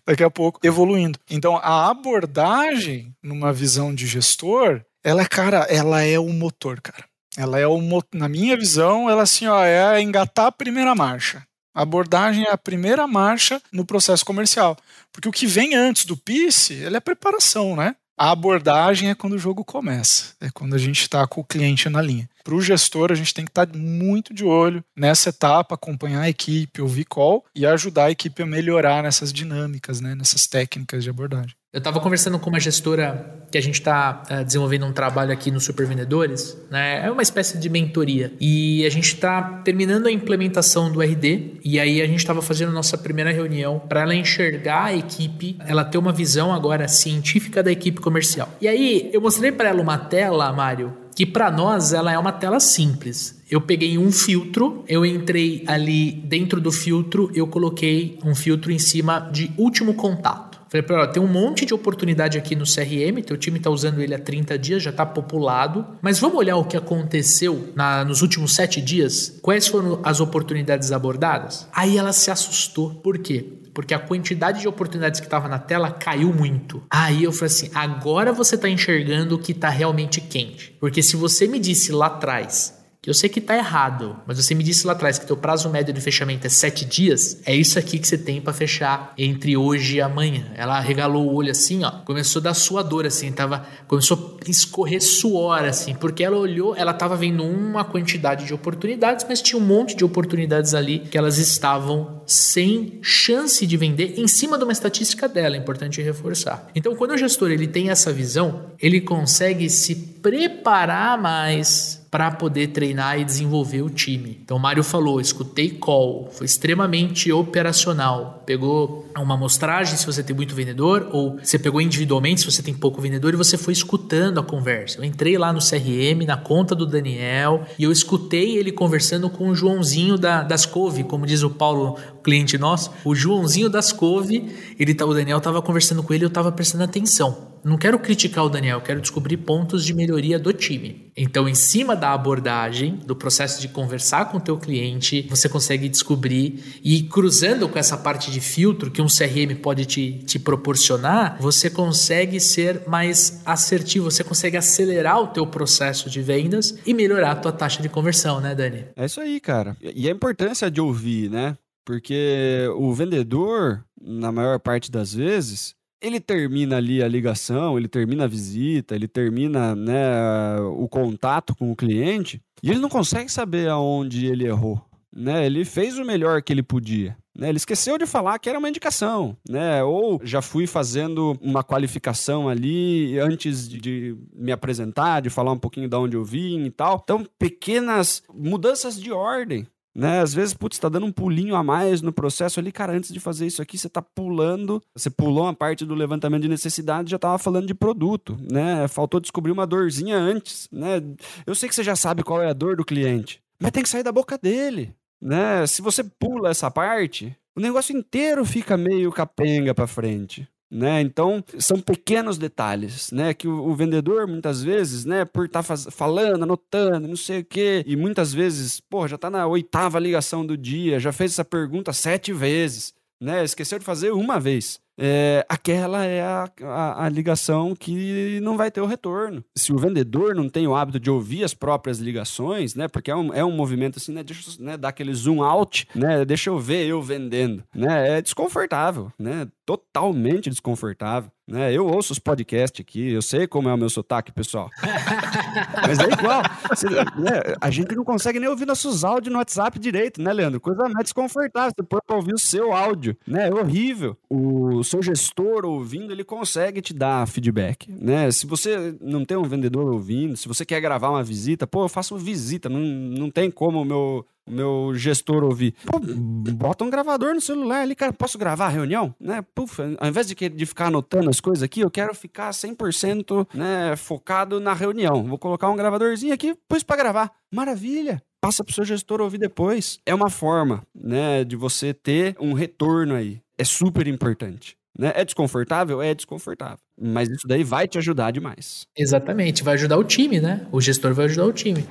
[0.06, 1.20] daqui a pouco, evoluindo.
[1.30, 7.09] Então, a abordagem, numa visão de gestor, ela, cara, ela é o motor, cara.
[7.38, 7.80] Ela é o,
[8.14, 11.44] na minha visão, ela assim, ó, é engatar a primeira marcha.
[11.74, 14.76] A abordagem é a primeira marcha no processo comercial.
[15.12, 17.96] Porque o que vem antes do PIS, ele é preparação, né?
[18.18, 21.88] A abordagem é quando o jogo começa, é quando a gente está com o cliente
[21.88, 22.30] na linha.
[22.44, 26.24] Para o gestor, a gente tem que estar tá muito de olho nessa etapa, acompanhar
[26.24, 31.02] a equipe, ouvir call e ajudar a equipe a melhorar nessas dinâmicas, né, nessas técnicas
[31.02, 31.56] de abordagem.
[31.72, 35.32] Eu estava conversando com uma gestora que a gente está uh, eh, desenvolvendo um trabalho
[35.32, 37.06] aqui no Super Vendedores, né?
[37.06, 38.34] É uma espécie de mentoria.
[38.42, 42.72] E a gente está terminando a implementação do RD e aí a gente estava fazendo
[42.72, 47.72] nossa primeira reunião para ela enxergar a equipe, ela ter uma visão agora científica da
[47.72, 48.50] equipe comercial.
[48.60, 52.32] E aí eu mostrei para ela uma tela, Mário, que para nós ela é uma
[52.32, 53.44] tela simples.
[53.48, 58.80] Eu peguei um filtro, eu entrei ali dentro do filtro, eu coloquei um filtro em
[58.80, 60.49] cima de último contato.
[60.70, 64.02] Falei para ela, tem um monte de oportunidade aqui no CRM, teu time está usando
[64.02, 68.22] ele há 30 dias, já está populado, mas vamos olhar o que aconteceu na, nos
[68.22, 69.40] últimos 7 dias?
[69.42, 71.68] Quais foram as oportunidades abordadas?
[71.74, 72.92] Aí ela se assustou.
[72.96, 73.54] Por quê?
[73.74, 76.84] Porque a quantidade de oportunidades que estava na tela caiu muito.
[76.90, 80.76] Aí eu falei assim: agora você está enxergando o que está realmente quente.
[80.80, 84.54] Porque se você me disse lá atrás que eu sei que está errado, mas você
[84.54, 87.80] me disse lá atrás que teu prazo médio de fechamento é sete dias, é isso
[87.80, 90.52] aqui que você tem para fechar entre hoje e amanhã.
[90.56, 95.02] Ela regalou o olho assim, ó, começou a dar suador assim, tava, começou a escorrer
[95.02, 99.66] suor assim, porque ela olhou, ela estava vendo uma quantidade de oportunidades, mas tinha um
[99.66, 104.74] monte de oportunidades ali que elas estavam sem chance de vender em cima de uma
[104.74, 106.70] estatística dela, é importante reforçar.
[106.76, 112.68] Então, quando o gestor ele tem essa visão, ele consegue se preparar mais para poder
[112.68, 114.40] treinar e desenvolver o time.
[114.44, 118.39] Então o Mário falou, escutei call, foi extremamente operacional.
[118.50, 122.74] Pegou uma amostragem se você tem muito vendedor, ou você pegou individualmente se você tem
[122.74, 124.98] pouco vendedor e você foi escutando a conversa.
[124.98, 129.50] Eu entrei lá no CRM, na conta do Daniel, e eu escutei ele conversando com
[129.50, 132.90] o Joãozinho da, das Cove, como diz o Paulo, cliente nosso.
[133.06, 136.84] O Joãozinho das Cove, ele, tá, o Daniel estava conversando com ele, eu estava prestando
[136.84, 141.12] atenção não quero criticar o Daniel, quero descobrir pontos de melhoria do time.
[141.16, 145.90] Então, em cima da abordagem, do processo de conversar com o teu cliente, você consegue
[145.90, 151.38] descobrir e cruzando com essa parte de filtro que um CRM pode te, te proporcionar,
[151.40, 157.32] você consegue ser mais assertivo, você consegue acelerar o teu processo de vendas e melhorar
[157.32, 158.86] a tua taxa de conversão, né, Dani?
[158.96, 159.76] É isso aí, cara.
[159.82, 161.58] E a importância de ouvir, né?
[161.86, 168.24] Porque o vendedor, na maior parte das vezes, ele termina ali a ligação, ele termina
[168.26, 173.70] a visita, ele termina né, o contato com o cliente e ele não consegue saber
[173.70, 174.82] aonde ele errou.
[175.14, 175.46] Né?
[175.46, 177.18] Ele fez o melhor que ele podia.
[177.36, 177.50] Né?
[177.50, 179.84] Ele esqueceu de falar que era uma indicação, né?
[179.84, 185.88] Ou já fui fazendo uma qualificação ali antes de me apresentar, de falar um pouquinho
[185.88, 187.00] de onde eu vim e tal.
[187.04, 189.66] Então, pequenas mudanças de ordem
[190.00, 190.22] né?
[190.22, 193.20] Às vezes, putz, tá dando um pulinho a mais no processo ali, cara, antes de
[193.20, 197.20] fazer isso aqui, você tá pulando, você pulou uma parte do levantamento de necessidade, já
[197.20, 198.88] tava falando de produto, né?
[198.88, 201.02] Faltou descobrir uma dorzinha antes, né?
[201.46, 203.90] Eu sei que você já sabe qual é a dor do cliente, mas tem que
[203.90, 205.68] sair da boca dele, né?
[205.68, 210.48] Se você pula essa parte, o negócio inteiro fica meio capenga para frente.
[210.72, 211.02] Né?
[211.02, 213.34] Então, são pequenos detalhes, né?
[213.34, 217.46] Que o, o vendedor, muitas vezes, né, por estar tá falando, anotando, não sei o
[217.46, 221.44] quê, e muitas vezes, pô, já está na oitava ligação do dia, já fez essa
[221.44, 223.44] pergunta sete vezes, né?
[223.44, 228.70] Esqueceu de fazer uma vez é, aquela é a, a, a, ligação que não vai
[228.70, 229.44] ter o retorno.
[229.56, 232.88] Se o vendedor não tem o hábito de ouvir as próprias ligações, né?
[232.88, 234.24] Porque é um, é um movimento assim, né?
[234.24, 236.26] Deixa eu né, dar aquele zoom out, né?
[236.26, 238.18] Deixa eu ver eu vendendo, né?
[238.18, 239.48] É desconfortável, né?
[239.66, 241.32] Totalmente desconfortável.
[241.50, 241.74] Né?
[241.74, 244.70] Eu ouço os podcasts aqui, eu sei como é o meu sotaque, pessoal.
[245.82, 246.44] Mas é igual.
[246.70, 247.56] Você, né?
[247.60, 250.62] A gente não consegue nem ouvir nossos áudios no WhatsApp direito, né, Leandro?
[250.62, 251.72] Coisa mais desconfortável.
[251.76, 253.50] Você pode ouvir o seu áudio, né?
[253.50, 254.16] É horrível.
[254.30, 258.30] O seu gestor ouvindo, ele consegue te dar feedback, né?
[258.30, 261.90] Se você não tem um vendedor ouvindo, se você quer gravar uma visita, pô, eu
[261.90, 265.76] faço visita, não, não tem como o meu meu gestor ouvir.
[265.86, 268.12] Pô, bota um gravador no celular ali, cara.
[268.12, 269.14] Posso gravar a reunião?
[269.20, 269.44] Né?
[269.54, 273.96] Pufa, ao invés de, de ficar anotando as coisas aqui, eu quero ficar 100% né,
[273.96, 275.24] focado na reunião.
[275.24, 277.32] Vou colocar um gravadorzinho aqui, pus para gravar.
[277.54, 278.22] Maravilha!
[278.42, 280.00] Passa pro seu gestor ouvir depois.
[280.06, 283.42] É uma forma, né, de você ter um retorno aí.
[283.58, 284.78] É super importante.
[284.98, 285.12] Né?
[285.16, 286.02] É desconfortável?
[286.02, 286.80] É desconfortável.
[287.00, 288.86] Mas isso daí vai te ajudar demais.
[288.98, 290.68] Exatamente, vai ajudar o time, né?
[290.72, 291.86] O gestor vai ajudar o time.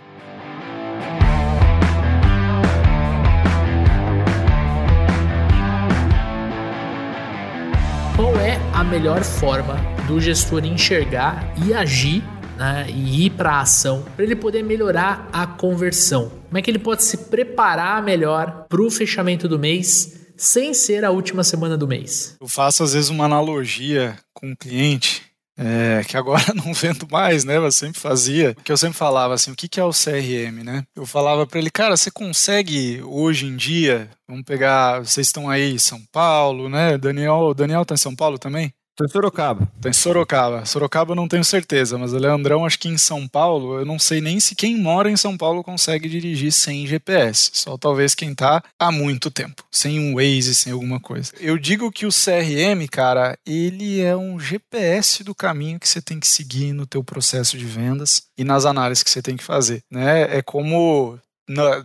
[8.78, 9.74] A melhor forma
[10.06, 12.22] do gestor enxergar e agir
[12.56, 16.30] né, e ir para a ação para ele poder melhorar a conversão.
[16.46, 21.04] Como é que ele pode se preparar melhor para o fechamento do mês sem ser
[21.04, 22.36] a última semana do mês?
[22.40, 25.27] Eu faço às vezes uma analogia com o cliente
[25.58, 27.56] é, que agora não vendo mais, né?
[27.56, 28.54] Eu sempre fazia.
[28.62, 30.84] Que eu sempre falava assim, o que, que é o CRM, né?
[30.94, 35.72] Eu falava para ele, cara, você consegue hoje em dia, vamos pegar, vocês estão aí
[35.72, 36.96] em São Paulo, né?
[36.96, 38.72] Daniel, Daniel tá em São Paulo também?
[38.98, 39.70] Tô em Sorocaba.
[39.80, 40.66] Tô em Sorocaba.
[40.66, 43.96] Sorocaba eu não tenho certeza, mas o Leandrão, acho que em São Paulo, eu não
[43.96, 47.50] sei nem se quem mora em São Paulo consegue dirigir sem GPS.
[47.52, 51.30] Só talvez quem tá há muito tempo, sem um Waze, sem alguma coisa.
[51.38, 56.18] Eu digo que o CRM, cara, ele é um GPS do caminho que você tem
[56.18, 59.80] que seguir no teu processo de vendas e nas análises que você tem que fazer,
[59.88, 60.22] né?
[60.36, 61.16] É como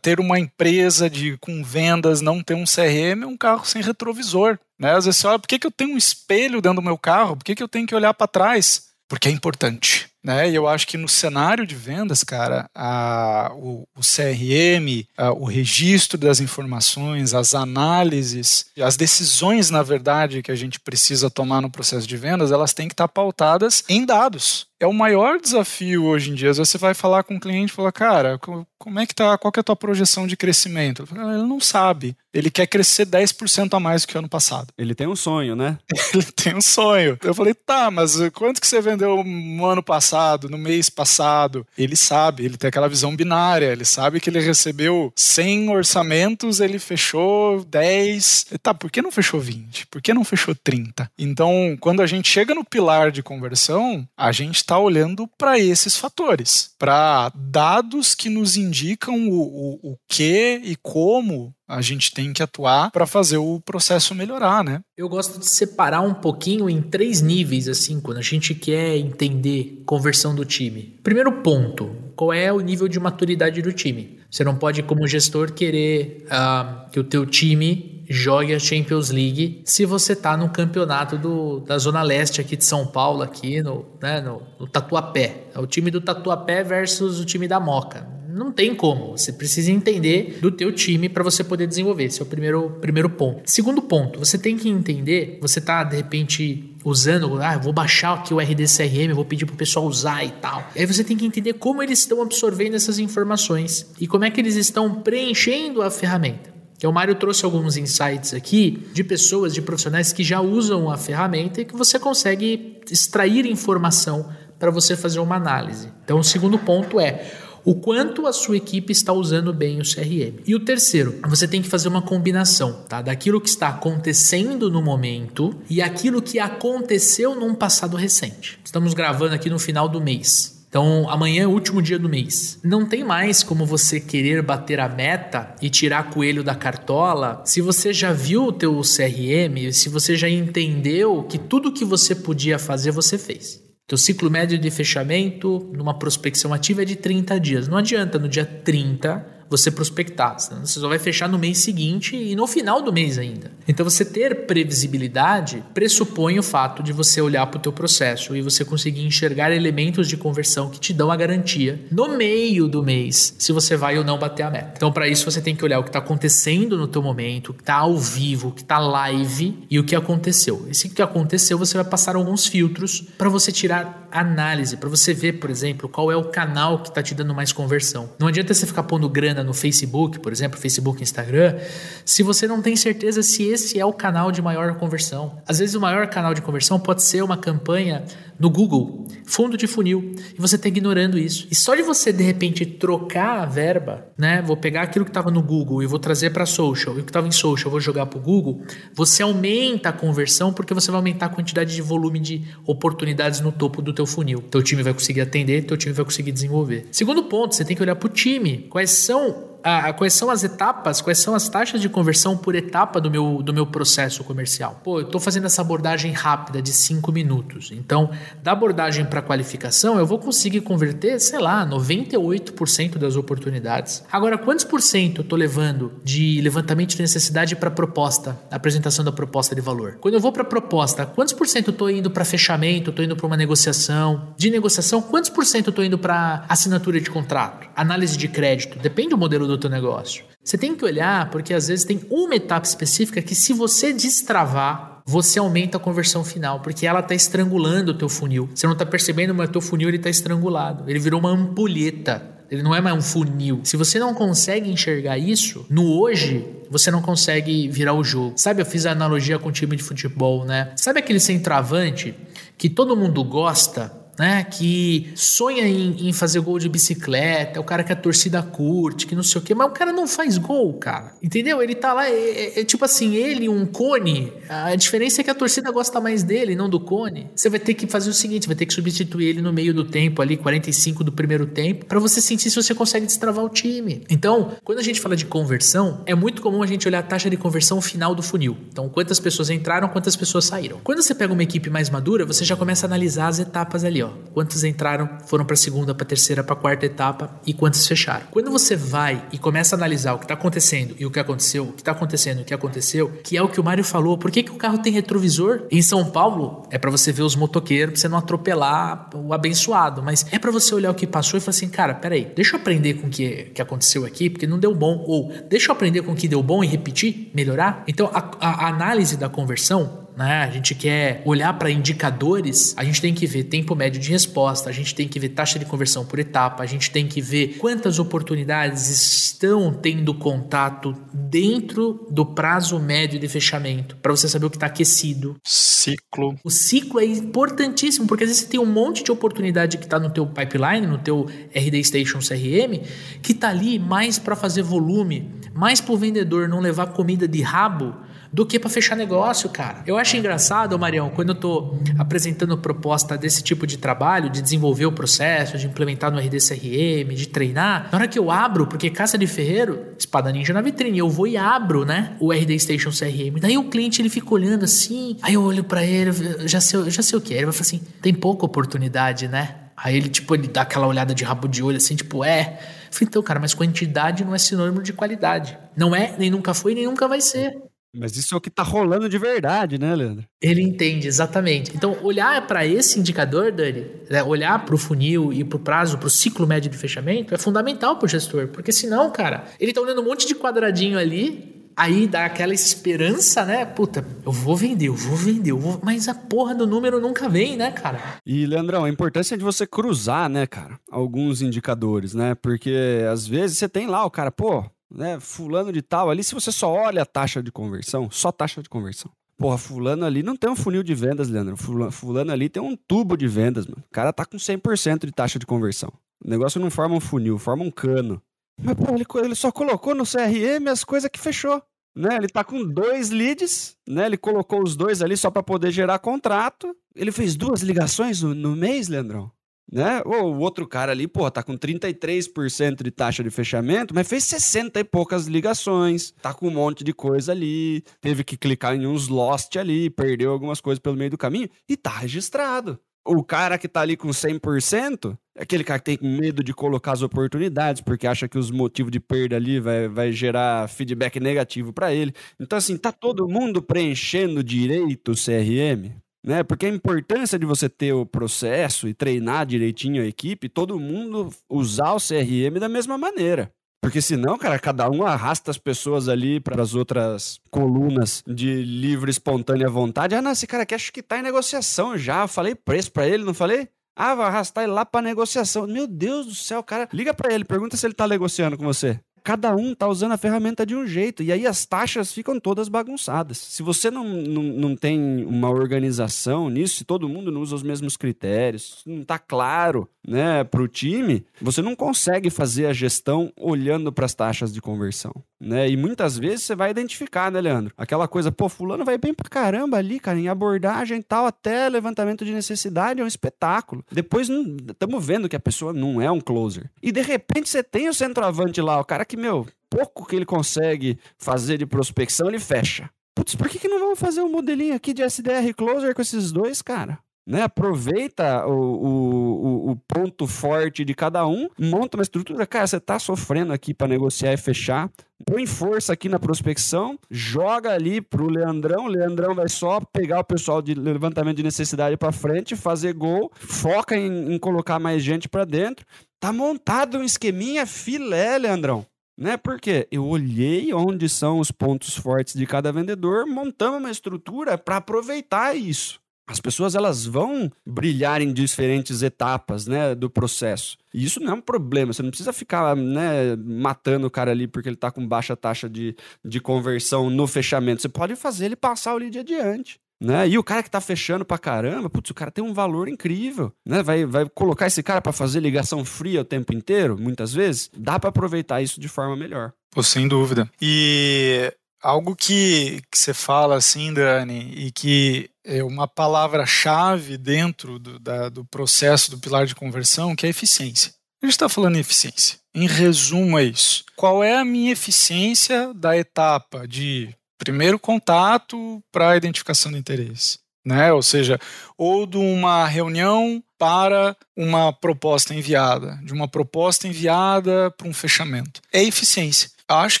[0.02, 4.58] ter uma empresa de com vendas, não ter um CRM, é um carro sem retrovisor.
[4.78, 4.92] Né?
[4.92, 7.36] Às vezes você olha, por que, que eu tenho um espelho dentro do meu carro?
[7.36, 8.90] Por que, que eu tenho que olhar para trás?
[9.08, 10.08] Porque é importante.
[10.22, 10.50] Né?
[10.50, 15.44] E eu acho que no cenário de vendas, cara, a, o, o CRM, a, o
[15.44, 21.70] registro das informações, as análises, as decisões, na verdade, que a gente precisa tomar no
[21.70, 26.30] processo de vendas, elas têm que estar pautadas em dados é o maior desafio hoje
[26.30, 26.54] em dia.
[26.54, 28.40] Você vai falar com o cliente e falar, cara,
[28.78, 29.36] como é que tá?
[29.36, 31.06] Qual que é a tua projeção de crescimento?
[31.12, 32.16] Ele não sabe.
[32.32, 34.72] Ele quer crescer 10% a mais do que o ano passado.
[34.78, 35.76] Ele tem um sonho, né?
[36.14, 37.18] Ele tem um sonho.
[37.22, 41.66] Eu falei, tá, mas quanto que você vendeu no ano passado, no mês passado?
[41.76, 43.66] Ele sabe, ele tem aquela visão binária.
[43.66, 48.46] Ele sabe que ele recebeu 100 orçamentos, ele fechou 10.
[48.62, 49.88] Tá, por que não fechou 20?
[49.88, 51.10] Por que não fechou 30?
[51.18, 55.96] Então, quando a gente chega no pilar de conversão, a gente está olhando para esses
[55.96, 62.32] fatores, para dados que nos indicam o, o, o que e como a gente tem
[62.32, 64.80] que atuar para fazer o processo melhorar, né?
[64.96, 69.82] Eu gosto de separar um pouquinho em três níveis, assim, quando a gente quer entender
[69.84, 70.98] conversão do time.
[71.02, 74.20] Primeiro ponto, qual é o nível de maturidade do time?
[74.30, 79.62] Você não pode, como gestor, querer uh, que o teu time jogue a Champions League
[79.64, 83.86] se você tá no campeonato do, da Zona Leste aqui de São Paulo, aqui no,
[84.02, 85.44] né, no, no Tatuapé.
[85.54, 88.04] É o time do Tatuapé versus o time da Moca.
[88.28, 89.16] Não tem como.
[89.16, 92.04] Você precisa entender do teu time para você poder desenvolver.
[92.04, 93.42] Esse é o primeiro, primeiro ponto.
[93.44, 98.34] Segundo ponto, você tem que entender, você tá de repente usando, ah, vou baixar aqui
[98.34, 100.68] o RDCRM, vou pedir pro pessoal usar e tal.
[100.74, 104.40] Aí você tem que entender como eles estão absorvendo essas informações e como é que
[104.40, 106.59] eles estão preenchendo a ferramenta.
[106.80, 110.96] Que o Mário trouxe alguns insights aqui de pessoas, de profissionais que já usam a
[110.96, 115.92] ferramenta e que você consegue extrair informação para você fazer uma análise.
[116.02, 117.32] Então, o segundo ponto é
[117.66, 120.40] o quanto a sua equipe está usando bem o CRM.
[120.46, 123.02] E o terceiro, você tem que fazer uma combinação, tá?
[123.02, 128.58] Daquilo que está acontecendo no momento e aquilo que aconteceu num passado recente.
[128.64, 130.59] Estamos gravando aqui no final do mês.
[130.70, 132.60] Então, amanhã é o último dia do mês.
[132.62, 137.60] Não tem mais como você querer bater a meta e tirar coelho da cartola se
[137.60, 142.56] você já viu o teu CRM, se você já entendeu que tudo que você podia
[142.56, 143.60] fazer, você fez.
[143.88, 147.66] Teu ciclo médio de fechamento numa prospecção ativa é de 30 dias.
[147.66, 150.36] Não adianta no dia 30 você prospectar.
[150.38, 153.50] Você só vai fechar no mês seguinte e no final do mês ainda.
[153.66, 158.40] Então você ter previsibilidade pressupõe o fato de você olhar para o teu processo e
[158.40, 163.34] você conseguir enxergar elementos de conversão que te dão a garantia no meio do mês
[163.38, 164.74] se você vai ou não bater a meta.
[164.76, 167.54] Então para isso você tem que olhar o que está acontecendo no teu momento, o
[167.54, 170.66] que está ao vivo, o que está live e o que aconteceu.
[170.70, 175.34] Esse que aconteceu você vai passar alguns filtros para você tirar análise, para você ver,
[175.34, 178.10] por exemplo, qual é o canal que está te dando mais conversão.
[178.18, 181.56] Não adianta você ficar pondo grana no Facebook, por exemplo, Facebook, Instagram,
[182.04, 185.40] se você não tem certeza se esse é o canal de maior conversão.
[185.46, 188.04] Às vezes o maior canal de conversão pode ser uma campanha
[188.40, 191.46] no Google, fundo de funil, e você está ignorando isso.
[191.50, 194.40] E só de você de repente trocar a verba, né?
[194.40, 197.10] Vou pegar aquilo que estava no Google e vou trazer para social, e o que
[197.10, 198.62] estava em social vou jogar para o Google,
[198.94, 203.52] você aumenta a conversão porque você vai aumentar a quantidade de volume de oportunidades no
[203.52, 204.40] topo do teu funil.
[204.50, 206.86] Teu time vai conseguir atender, teu time vai conseguir desenvolver.
[206.90, 208.66] Segundo ponto, você tem que olhar para o time.
[208.70, 209.49] Quais são não!
[209.96, 213.52] Quais são as etapas, quais são as taxas de conversão por etapa do meu, do
[213.52, 214.80] meu processo comercial.
[214.82, 217.70] Pô, eu estou fazendo essa abordagem rápida de 5 minutos.
[217.72, 218.10] Então,
[218.42, 224.04] da abordagem para qualificação, eu vou conseguir converter, sei lá, 98% das oportunidades.
[224.10, 229.12] Agora, quantos por cento eu estou levando de levantamento de necessidade para proposta, apresentação da
[229.12, 229.98] proposta de valor?
[230.00, 233.16] Quando eu vou para proposta, quantos por cento eu estou indo para fechamento, estou indo
[233.16, 234.34] para uma negociação?
[234.36, 237.68] De negociação, quantos por cento eu estou indo para assinatura de contrato?
[237.76, 240.24] Análise de crédito, depende do modelo do teu negócio.
[240.42, 245.02] Você tem que olhar porque às vezes tem uma etapa específica que se você destravar,
[245.04, 248.48] você aumenta a conversão final, porque ela está estrangulando o teu funil.
[248.54, 250.88] Você não está percebendo, mas o teu funil está estrangulado.
[250.88, 252.38] Ele virou uma ampulheta.
[252.50, 253.60] Ele não é mais um funil.
[253.62, 258.34] Se você não consegue enxergar isso, no hoje, você não consegue virar o jogo.
[258.36, 260.72] Sabe, eu fiz a analogia com o time de futebol, né?
[260.76, 262.14] Sabe aquele centroavante
[262.58, 267.64] que todo mundo gosta, né, que sonha em, em, fazer gol de bicicleta, é o
[267.64, 270.36] cara que a torcida curte, que não sei o quê, mas o cara não faz
[270.36, 271.14] gol, cara.
[271.22, 271.62] Entendeu?
[271.62, 275.30] Ele tá lá, é, é, é tipo assim, ele, um cone, a diferença é que
[275.30, 277.30] a torcida gosta mais dele, não do cone.
[277.34, 279.84] Você vai ter que fazer o seguinte, vai ter que substituir ele no meio do
[279.84, 284.04] tempo ali, 45 do primeiro tempo, para você sentir se você consegue destravar o time.
[284.10, 287.30] Então, quando a gente fala de conversão, é muito comum a gente olhar a taxa
[287.30, 288.54] de conversão final do funil.
[288.70, 290.78] Então, quantas pessoas entraram, quantas pessoas saíram.
[290.84, 294.02] Quando você pega uma equipe mais madura, você já começa a analisar as etapas ali,
[294.02, 294.09] ó.
[294.32, 297.86] Quantos entraram, foram para a segunda, para a terceira, para a quarta etapa e quantos
[297.86, 298.26] fecharam.
[298.30, 301.64] Quando você vai e começa a analisar o que está acontecendo e o que aconteceu,
[301.64, 304.30] o que está acontecendo o que aconteceu, que é o que o Mário falou, por
[304.30, 305.62] que, que o carro tem retrovisor?
[305.70, 310.02] Em São Paulo é para você ver os motoqueiros, para você não atropelar o abençoado,
[310.02, 312.60] mas é para você olhar o que passou e falar assim, cara, peraí, deixa eu
[312.60, 316.02] aprender com o que, que aconteceu aqui, porque não deu bom, ou deixa eu aprender
[316.02, 317.84] com o que deu bom e repetir, melhorar.
[317.86, 320.42] Então a, a análise da conversão né?
[320.42, 324.68] A gente quer olhar para indicadores, a gente tem que ver tempo médio de resposta,
[324.68, 327.56] a gente tem que ver taxa de conversão por etapa, a gente tem que ver
[327.56, 334.50] quantas oportunidades estão tendo contato dentro do prazo médio de fechamento, para você saber o
[334.50, 335.36] que está aquecido.
[335.42, 336.36] Ciclo.
[336.44, 339.98] O ciclo é importantíssimo, porque às vezes você tem um monte de oportunidade que está
[339.98, 341.24] no teu pipeline, no teu
[341.56, 342.84] RD Station CRM,
[343.22, 347.40] que está ali mais para fazer volume, mais para o vendedor não levar comida de
[347.40, 349.82] rabo do que para fechar negócio, cara.
[349.86, 354.86] Eu acho engraçado, Marião, quando eu tô apresentando proposta desse tipo de trabalho, de desenvolver
[354.86, 359.18] o processo, de implementar no RDCRM, de treinar, na hora que eu abro, porque Casa
[359.18, 363.40] de Ferreiro, espada ninja na vitrine, eu vou e abro, né, o RD Station CRM.
[363.40, 366.12] Daí o cliente ele fica olhando assim, aí eu olho para ele,
[366.46, 367.38] já sei, já sei o que é.
[367.38, 369.56] Ele vai falar assim: tem pouca oportunidade, né?
[369.76, 372.58] Aí ele, tipo, ele dá aquela olhada de rabo de olho assim, tipo, é.
[372.86, 375.56] Eu falei, então, cara, mas quantidade não é sinônimo de qualidade.
[375.74, 377.56] Não é, nem nunca foi, nem nunca vai ser.
[377.94, 380.24] Mas isso é o que tá rolando de verdade, né, Leandro?
[380.40, 381.72] Ele entende, exatamente.
[381.74, 385.98] Então, olhar para esse indicador, Dani, né, olhar para o funil e para o prazo,
[385.98, 388.48] para o ciclo médio de fechamento, é fundamental para o gestor.
[388.48, 393.44] Porque senão, cara, ele tá olhando um monte de quadradinho ali, aí dá aquela esperança,
[393.44, 393.64] né?
[393.64, 395.80] Puta, eu vou vender, eu vou vender, eu vou...
[395.82, 398.00] mas a porra do número nunca vem, né, cara?
[398.24, 402.34] E, Leandrão, a importância é de você cruzar, né, cara, alguns indicadores, né?
[402.34, 406.34] Porque às vezes você tem lá o cara, pô, né, fulano de tal ali, se
[406.34, 409.10] você só olha a taxa de conversão, só taxa de conversão.
[409.38, 411.56] Porra, fulano ali não tem um funil de vendas, Leandro.
[411.56, 413.82] Fulano, fulano ali tem um tubo de vendas, mano.
[413.86, 415.90] O cara tá com 100% de taxa de conversão.
[416.22, 418.20] O negócio não forma um funil, forma um cano.
[418.62, 421.62] Mas, pô, ele, ele só colocou no CRM as coisas que fechou.
[421.96, 422.16] Né?
[422.16, 424.06] Ele tá com dois leads, né?
[424.06, 426.76] Ele colocou os dois ali só para poder gerar contrato.
[426.94, 429.32] Ele fez duas ligações no, no mês, Leandrão.
[429.70, 430.02] Né?
[430.04, 434.80] O outro cara ali, pô, tá com 33% de taxa de fechamento, mas fez 60
[434.80, 439.08] e poucas ligações, tá com um monte de coisa ali, teve que clicar em uns
[439.08, 442.78] lost ali, perdeu algumas coisas pelo meio do caminho e tá registrado.
[443.04, 446.92] O cara que tá ali com 100%, é aquele cara que tem medo de colocar
[446.92, 451.72] as oportunidades, porque acha que os motivos de perda ali vai, vai gerar feedback negativo
[451.72, 452.12] para ele.
[452.38, 455.96] Então, assim, tá todo mundo preenchendo direito o CRM?
[456.24, 456.42] Né?
[456.42, 461.30] Porque a importância de você ter o processo e treinar direitinho a equipe, todo mundo
[461.48, 463.52] usar o CRM da mesma maneira.
[463.82, 469.10] Porque senão, cara, cada um arrasta as pessoas ali para as outras colunas de livre,
[469.10, 470.14] espontânea vontade.
[470.14, 472.22] Ah, não, esse cara aqui acho que tá em negociação já.
[472.22, 473.68] Eu falei preço para ele, não falei?
[473.96, 475.66] Ah, vai arrastar ele lá para negociação.
[475.66, 476.88] Meu Deus do céu, cara.
[476.92, 480.16] Liga para ele, pergunta se ele tá negociando com você cada um está usando a
[480.16, 481.22] ferramenta de um jeito.
[481.22, 483.38] E aí as taxas ficam todas bagunçadas.
[483.38, 487.62] Se você não, não, não tem uma organização nisso, se todo mundo não usa os
[487.62, 493.32] mesmos critérios, não está claro né, para o time, você não consegue fazer a gestão
[493.36, 495.14] olhando para as taxas de conversão.
[495.40, 495.70] Né?
[495.70, 497.72] E muitas vezes você vai identificar, né, Leandro?
[497.76, 502.24] Aquela coisa, pô, fulano vai bem pra caramba ali, cara, em abordagem tal, até levantamento
[502.24, 503.84] de necessidade é um espetáculo.
[503.92, 506.68] Depois estamos vendo que a pessoa não é um closer.
[506.82, 510.26] E de repente você tem o centroavante lá, o cara que, meu, pouco que ele
[510.26, 512.90] consegue fazer de prospecção, ele fecha.
[513.14, 516.32] Putz, por que, que não vamos fazer um modelinho aqui de SDR closer com esses
[516.32, 516.98] dois, cara?
[517.26, 517.42] Né?
[517.42, 522.46] Aproveita o, o, o, ponto forte de cada um, monta uma estrutura.
[522.46, 524.90] Cara, você tá sofrendo aqui para negociar e fechar.
[525.24, 528.86] Põe força aqui na prospecção, joga ali pro Leandrão.
[528.86, 533.30] O Leandrão vai só pegar o pessoal de levantamento de necessidade para frente, fazer gol,
[533.34, 535.84] foca em, em colocar mais gente para dentro.
[536.18, 538.86] Tá montado um esqueminha filé, Leandrão
[539.20, 539.36] né?
[539.36, 544.76] Porque eu olhei onde são os pontos fortes de cada vendedor, montamos uma estrutura para
[544.76, 545.99] aproveitar isso
[546.30, 550.78] as pessoas elas vão brilhar em diferentes etapas né, do processo.
[550.94, 551.92] E isso não é um problema.
[551.92, 555.68] Você não precisa ficar né, matando o cara ali porque ele está com baixa taxa
[555.68, 557.82] de, de conversão no fechamento.
[557.82, 559.80] Você pode fazer ele passar o lead adiante.
[560.00, 560.28] Né?
[560.28, 563.52] E o cara que tá fechando pra caramba, putz, o cara tem um valor incrível,
[563.66, 563.82] né?
[563.82, 567.98] Vai, vai colocar esse cara para fazer ligação fria o tempo inteiro, muitas vezes, dá
[567.98, 569.52] para aproveitar isso de forma melhor.
[569.82, 570.50] Sem dúvida.
[570.60, 571.52] E
[571.82, 578.28] algo que, que você fala assim, Dani, e que é uma palavra-chave dentro do, da,
[578.28, 580.92] do processo do pilar de conversão, que é eficiência.
[581.22, 582.38] A gente está falando em eficiência.
[582.54, 583.84] Em resumo, é isso.
[583.94, 590.38] Qual é a minha eficiência da etapa de primeiro contato para a identificação do interesse?
[590.64, 590.92] Né?
[590.92, 591.38] Ou seja,
[591.76, 598.60] ou de uma reunião para uma proposta enviada, de uma proposta enviada para um fechamento.
[598.72, 600.00] É eficiência acho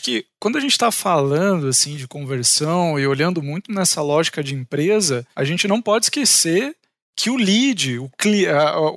[0.00, 4.54] que quando a gente está falando assim de conversão e olhando muito nessa lógica de
[4.54, 6.76] empresa, a gente não pode esquecer
[7.16, 8.10] que o lead, o,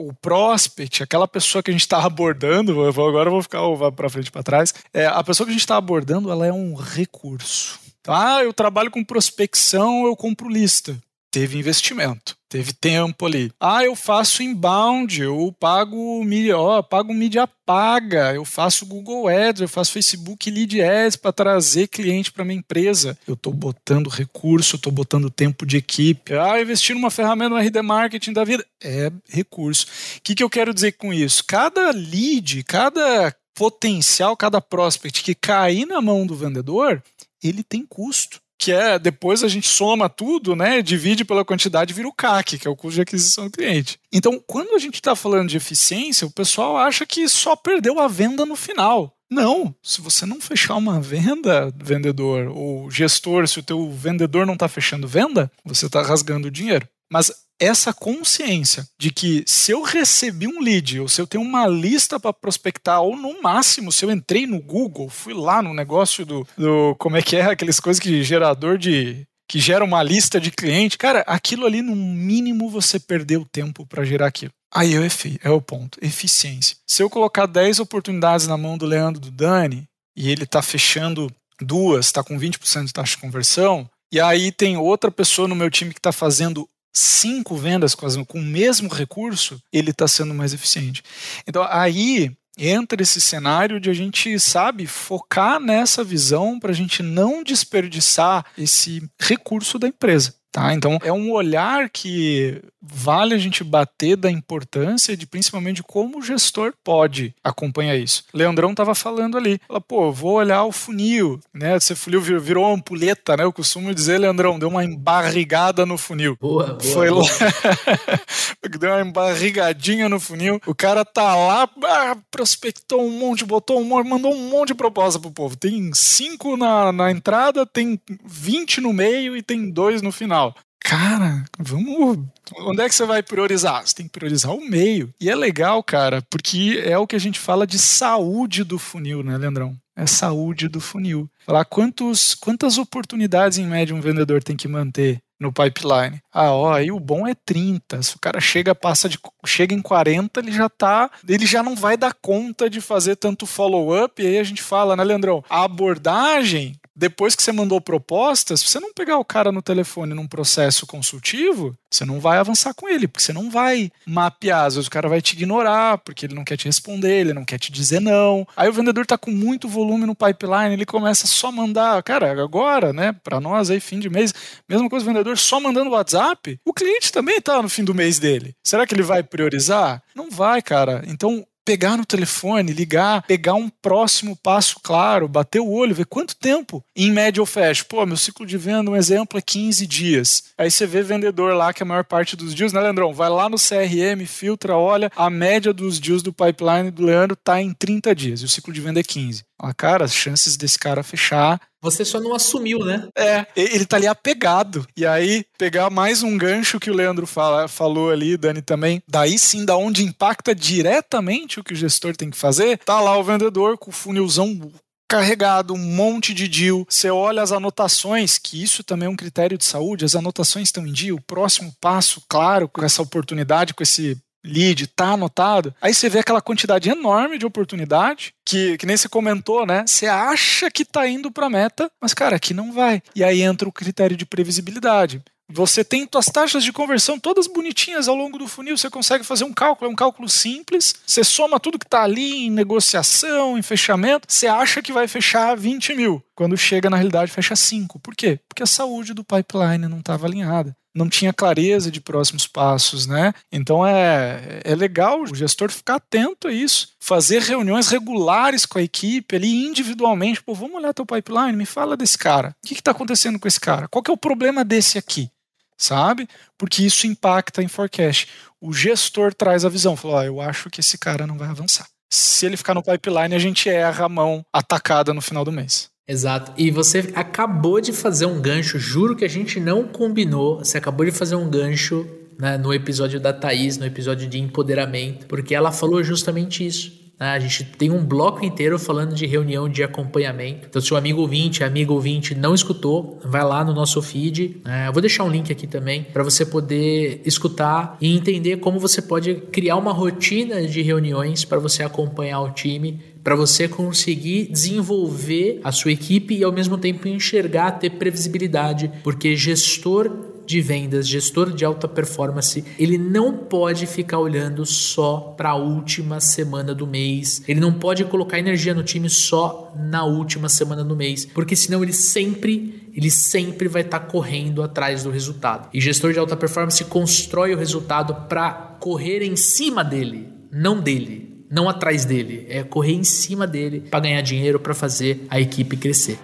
[0.07, 3.59] o prospect, aquela pessoa que a gente está abordando, agora eu vou ficar
[3.91, 6.73] para frente para trás, é, a pessoa que a gente está abordando, ela é um
[6.73, 7.79] recurso.
[8.07, 10.97] Ah, eu trabalho com prospecção, eu compro lista
[11.33, 13.51] teve investimento, teve tempo ali.
[13.59, 19.61] Ah, eu faço inbound, eu pago mídia, ó, pago mídia paga, eu faço Google Ads,
[19.61, 23.17] eu faço Facebook Lead Ads para trazer cliente para minha empresa.
[23.27, 26.35] Eu estou botando recurso, estou botando tempo de equipe.
[26.35, 29.87] Ah, investir numa ferramenta no RD Marketing da vida é recurso.
[30.17, 31.43] O que, que eu quero dizer com isso?
[31.47, 37.01] Cada lead, cada potencial, cada prospect que cair na mão do vendedor,
[37.43, 42.07] ele tem custo que é depois a gente soma tudo, né, divide pela quantidade vira
[42.07, 43.99] o CAC, que é o custo de aquisição do cliente.
[44.11, 48.07] Então, quando a gente está falando de eficiência, o pessoal acha que só perdeu a
[48.07, 49.13] venda no final.
[49.29, 54.53] Não, se você não fechar uma venda, vendedor ou gestor, se o teu vendedor não
[54.53, 56.87] está fechando venda, você está rasgando dinheiro.
[57.11, 57.31] Mas
[57.63, 62.19] essa consciência de que se eu recebi um lead, ou se eu tenho uma lista
[62.19, 66.47] para prospectar, ou no máximo, se eu entrei no Google, fui lá no negócio do,
[66.57, 70.49] do como é que é, aqueles coisas que gerador de que gera uma lista de
[70.49, 74.53] cliente, cara, aquilo ali no mínimo você perdeu tempo para gerar aquilo.
[74.73, 75.07] Aí é,
[75.43, 76.75] é o ponto, eficiência.
[76.87, 81.31] Se eu colocar 10 oportunidades na mão do Leandro do Dani e ele está fechando
[81.61, 85.69] duas, está com 20% de taxa de conversão, e aí tem outra pessoa no meu
[85.69, 90.53] time que está fazendo cinco vendas com, com o mesmo recurso, ele está sendo mais
[90.53, 91.03] eficiente.
[91.47, 97.01] Então aí entra esse cenário de a gente, sabe, focar nessa visão para a gente
[97.01, 100.35] não desperdiçar esse recurso da empresa.
[100.53, 100.71] Tá?
[100.71, 106.19] Então é um olhar que vale a gente bater da importância de principalmente de como
[106.19, 108.23] o gestor pode acompanhar isso.
[108.31, 111.75] Leandrão estava falando ali, fala, pô, vou olhar o funil, né?
[111.75, 113.43] Esse funil virou, uma ampulheta, né?
[113.43, 116.37] Eu costumo dizer, Leandrão, deu uma embarrigada no funil.
[116.39, 116.79] Boa, boa.
[116.81, 117.23] Foi boa.
[117.23, 120.61] lá, deu uma embarrigadinha no funil.
[120.67, 124.75] O cara tá lá, ah, prospectou um monte, botou um monte, mandou um monte de
[124.75, 125.57] proposta pro povo.
[125.57, 130.42] Tem cinco na, na entrada, tem 20 no meio e tem dois no final
[130.83, 132.19] cara, vamos.
[132.57, 133.85] Onde é que você vai priorizar?
[133.85, 135.13] Você tem que priorizar o meio.
[135.19, 139.23] E é legal, cara, porque é o que a gente fala de saúde do funil,
[139.23, 139.75] né, Leandrão?
[139.95, 141.29] É saúde do funil.
[141.45, 146.19] Falar quantos, quantas oportunidades em média um vendedor tem que manter no pipeline.
[146.31, 148.01] Ah, ó, aí o bom é 30.
[148.01, 151.75] Se o cara chega, passa de chega em 40, ele já tá, ele já não
[151.75, 155.43] vai dar conta de fazer tanto follow up, e aí a gente fala, né, Leandrão?
[155.49, 160.13] A abordagem depois que você mandou propostas, se você não pegar o cara no telefone
[160.13, 164.65] num processo consultivo, você não vai avançar com ele, porque você não vai mapear.
[164.65, 167.45] Às vezes o cara vai te ignorar, porque ele não quer te responder, ele não
[167.45, 168.47] quer te dizer não.
[168.55, 172.31] Aí o vendedor tá com muito volume no pipeline, ele começa só a mandar, cara,
[172.41, 174.33] agora, né, para nós aí, fim de mês,
[174.67, 178.19] mesma coisa, o vendedor só mandando WhatsApp, o cliente também tá no fim do mês
[178.19, 178.55] dele.
[178.63, 180.01] Será que ele vai priorizar?
[180.15, 181.03] Não vai, cara.
[181.07, 186.35] Então, pegar no telefone, ligar, pegar um próximo passo claro, bater o olho, ver quanto
[186.35, 187.85] tempo em média eu fecho.
[187.85, 190.43] Pô, meu ciclo de venda, um exemplo, é 15 dias.
[190.57, 193.13] Aí você vê vendedor lá que a maior parte dos dias, né, Leandrão?
[193.13, 197.61] Vai lá no CRM, filtra, olha, a média dos dias do pipeline do Leandro tá
[197.61, 199.43] em 30 dias e o ciclo de venda é 15.
[199.59, 203.09] Ah, cara, as chances desse cara fechar você só não assumiu, né?
[203.15, 204.87] É, ele tá ali apegado.
[204.95, 209.37] E aí, pegar mais um gancho que o Leandro fala, falou ali, Dani também, daí
[209.37, 213.23] sim, da onde impacta diretamente o que o gestor tem que fazer, tá lá o
[213.23, 214.71] vendedor com o funilzão
[215.13, 216.85] carregado, um monte de deal.
[216.89, 220.87] Você olha as anotações, que isso também é um critério de saúde, as anotações estão
[220.87, 225.73] em dia, o próximo passo, claro, com essa oportunidade, com esse lead, tá anotado.
[225.81, 229.83] Aí você vê aquela quantidade enorme de oportunidade que, que nem você comentou, né?
[229.87, 233.01] Você acha que tá indo para meta, mas cara, aqui não vai.
[233.15, 235.21] E aí entra o critério de previsibilidade.
[235.49, 239.43] Você tem suas taxas de conversão todas bonitinhas ao longo do funil, você consegue fazer
[239.43, 243.61] um cálculo, é um cálculo simples, você soma tudo que está ali em negociação, em
[243.61, 246.23] fechamento, você acha que vai fechar 20 mil.
[246.33, 247.99] Quando chega, na realidade, fecha 5.
[247.99, 248.39] Por quê?
[248.47, 253.33] Porque a saúde do pipeline não estava alinhada não tinha clareza de próximos passos, né?
[253.51, 258.83] Então é, é legal o gestor ficar atento a isso, fazer reuniões regulares com a
[258.83, 260.43] equipe ali individualmente.
[260.43, 262.55] Pô, vamos olhar teu pipeline, me fala desse cara.
[262.63, 263.87] O que está acontecendo com esse cara?
[263.87, 265.29] Qual que é o problema desse aqui?
[265.77, 266.29] Sabe?
[266.57, 268.27] Porque isso impacta em forecast.
[268.61, 271.87] O gestor traz a visão, falou: ah, eu acho que esse cara não vai avançar.
[272.09, 275.89] Se ele ficar no pipeline, a gente erra a mão atacada no final do mês.
[276.07, 276.51] Exato.
[276.57, 280.59] E você acabou de fazer um gancho, juro que a gente não combinou.
[280.59, 282.05] Você acabou de fazer um gancho
[282.37, 287.03] né, no episódio da Thaís, no episódio de empoderamento, porque ela falou justamente isso.
[287.19, 287.29] Né?
[287.29, 290.67] A gente tem um bloco inteiro falando de reunião de acompanhamento.
[290.69, 294.61] Então, se o amigo ouvinte, amigo ouvinte não escutou, vai lá no nosso feed.
[294.65, 294.87] Né?
[294.89, 299.01] Eu vou deixar um link aqui também para você poder escutar e entender como você
[299.01, 305.61] pode criar uma rotina de reuniões para você acompanhar o time para você conseguir desenvolver
[305.63, 311.53] a sua equipe e ao mesmo tempo enxergar, ter previsibilidade, porque gestor de vendas, gestor
[311.53, 317.41] de alta performance, ele não pode ficar olhando só para a última semana do mês.
[317.47, 321.81] Ele não pode colocar energia no time só na última semana do mês, porque senão
[321.81, 325.69] ele sempre, ele sempre vai estar tá correndo atrás do resultado.
[325.73, 328.51] E gestor de alta performance constrói o resultado para
[328.81, 333.99] correr em cima dele, não dele não atrás dele, é correr em cima dele para
[333.99, 336.17] ganhar dinheiro, para fazer a equipe crescer.